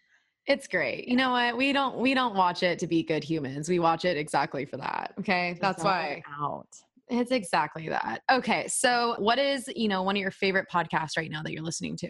[0.46, 1.08] It's great.
[1.08, 1.56] You know what?
[1.56, 3.68] We don't we don't watch it to be good humans.
[3.68, 5.12] We watch it exactly for that.
[5.20, 5.58] Okay?
[5.60, 6.68] That's why out.
[7.08, 8.22] It's exactly that.
[8.30, 8.66] Okay.
[8.68, 11.96] So what is, you know, one of your favorite podcasts right now that you're listening
[11.98, 12.08] to?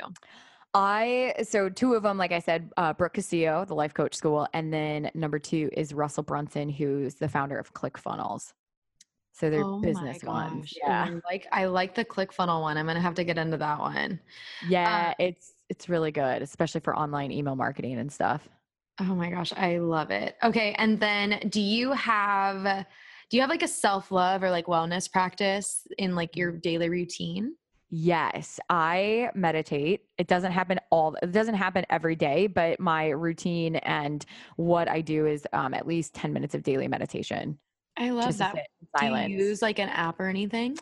[0.75, 4.47] I so two of them, like I said, uh, Brooke Castillo, the life coach school,
[4.53, 8.53] and then number two is Russell Brunson, who's the founder of ClickFunnels.
[9.33, 10.75] So they're Oh business ones.
[10.77, 12.77] Yeah, I like I like the ClickFunnel one.
[12.77, 14.21] I'm gonna have to get into that one.
[14.69, 18.49] yeah, it's it's really good, especially for online email marketing and stuff.
[18.99, 20.37] Oh my gosh, I love it.
[20.43, 22.87] Okay, and then do you have
[23.31, 27.55] do you have like a self-love or like wellness practice in like your daily routine?
[27.89, 30.03] Yes, I meditate.
[30.19, 34.25] It doesn't happen all it doesn't happen every day, but my routine and
[34.57, 37.59] what I do is um, at least 10 minutes of daily meditation.
[37.97, 38.55] I love that.
[38.55, 38.61] Do
[38.99, 39.31] silence.
[39.31, 40.77] you use like an app or anything?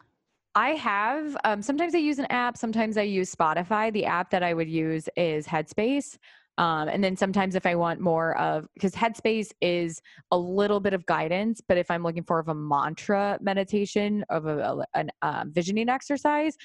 [0.54, 3.92] I have um, sometimes I use an app, sometimes I use Spotify.
[3.92, 6.16] The app that I would use is Headspace.
[6.56, 10.00] Um, and then sometimes if I want more of because Headspace is
[10.30, 14.46] a little bit of guidance, but if I'm looking for of a mantra meditation of
[14.46, 16.56] a, a an um, visioning exercise,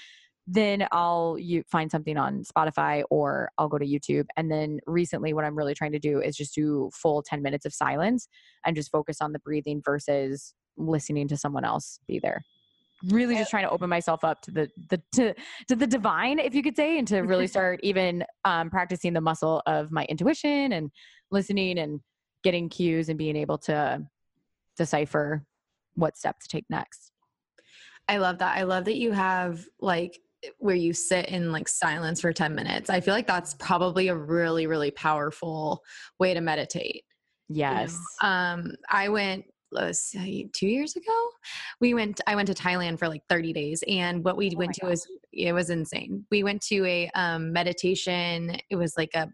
[0.45, 4.25] then I'll you find something on Spotify or I'll go to YouTube.
[4.37, 7.65] And then recently, what I'm really trying to do is just do full 10 minutes
[7.65, 8.27] of silence
[8.65, 12.43] and just focus on the breathing versus listening to someone else be there
[13.07, 15.33] really just trying to open myself up to the the to,
[15.67, 19.21] to the divine if you could say and to really start even um, practicing the
[19.21, 20.91] muscle of my intuition and
[21.31, 22.01] listening and
[22.43, 24.01] getting cues and being able to
[24.77, 25.45] decipher
[25.95, 27.11] what step to take next
[28.09, 28.57] I love that.
[28.57, 30.19] I love that you have like
[30.57, 32.89] where you sit in like silence for 10 minutes.
[32.89, 35.83] I feel like that's probably a really, really powerful
[36.17, 37.03] way to meditate.
[37.49, 37.71] you know?
[37.71, 41.30] yes Um, I went let's say two years ago.
[41.80, 42.22] We went.
[42.28, 45.07] I went to Thailand for like 30 days, and what we Oh went to was
[45.32, 46.26] it was insane.
[46.32, 48.57] We went to a um, meditation.
[48.70, 49.30] It was like a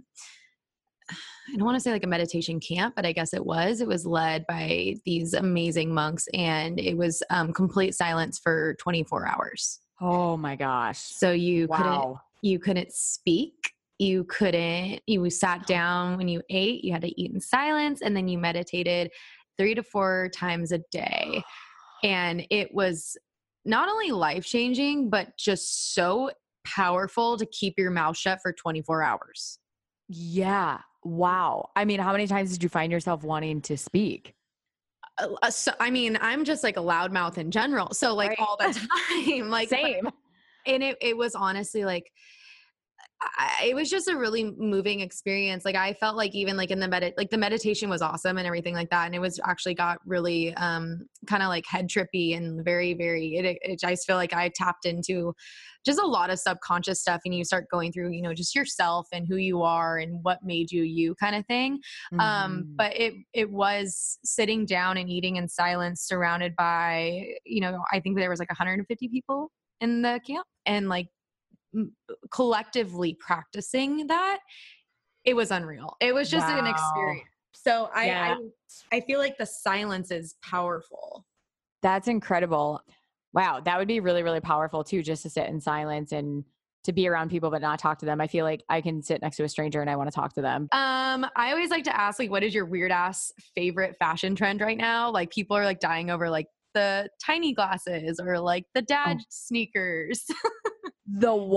[1.11, 3.79] I don't want to say like a meditation camp, but I guess it was.
[3.79, 9.27] It was led by these amazing monks, and it was um, complete silence for 24
[9.27, 9.79] hours.
[10.01, 16.27] oh my gosh So you couldn't you couldn't speak you couldn't you sat down when
[16.27, 19.09] you ate you had to eat in silence and then you meditated
[19.57, 21.41] three to four times a day.
[22.03, 23.17] And it was
[23.63, 26.29] not only life changing but just so
[26.67, 29.57] powerful to keep your mouth shut for 24 hours.
[30.07, 30.79] Yeah.
[31.03, 31.69] Wow.
[31.75, 34.35] I mean how many times did you find yourself wanting to speak?
[35.17, 37.91] Uh, uh, so, i mean i'm just like a loudmouth in general.
[37.93, 38.39] So like Right.
[38.39, 38.87] all the
[39.25, 40.09] time like but- same.
[40.67, 42.11] and it, it was honestly like
[43.21, 45.63] I, it was just a really moving experience.
[45.63, 48.45] Like I felt like even like in the med like the meditation was awesome and
[48.45, 49.05] everything like that.
[49.05, 53.35] And it was actually got really um kind of like head trippy and very, very
[53.35, 55.33] it, it, I just feel like I tapped into
[55.85, 59.07] just a lot of subconscious stuff and you start going through, you know, just yourself
[59.13, 61.79] and who you are and what made you you kind of thing.
[62.13, 62.21] Um, mm-hmm.
[62.21, 67.79] Um, but it it was sitting down and eating in silence surrounded by, you know,
[67.91, 69.51] I think there was like 150 people
[69.81, 71.07] in the camp and like
[72.31, 74.39] collectively practicing that
[75.25, 75.95] it was unreal.
[75.99, 76.59] It was just wow.
[76.59, 77.29] an experience.
[77.53, 78.35] So I, yeah.
[78.91, 81.25] I i feel like the silence is powerful.
[81.81, 82.81] That's incredible.
[83.33, 86.43] Wow that would be really really powerful too just to sit in silence and
[86.83, 88.21] to be around people but not talk to them.
[88.21, 90.33] I feel like i can sit next to a stranger and i want to talk
[90.35, 90.67] to them.
[90.71, 94.61] Um i always like to ask like what is your weird ass favorite fashion trend
[94.61, 95.09] right now?
[95.11, 99.25] Like people are like dying over like the tiny glasses or like the dad oh.
[99.29, 100.25] sneakers.
[101.07, 101.49] The what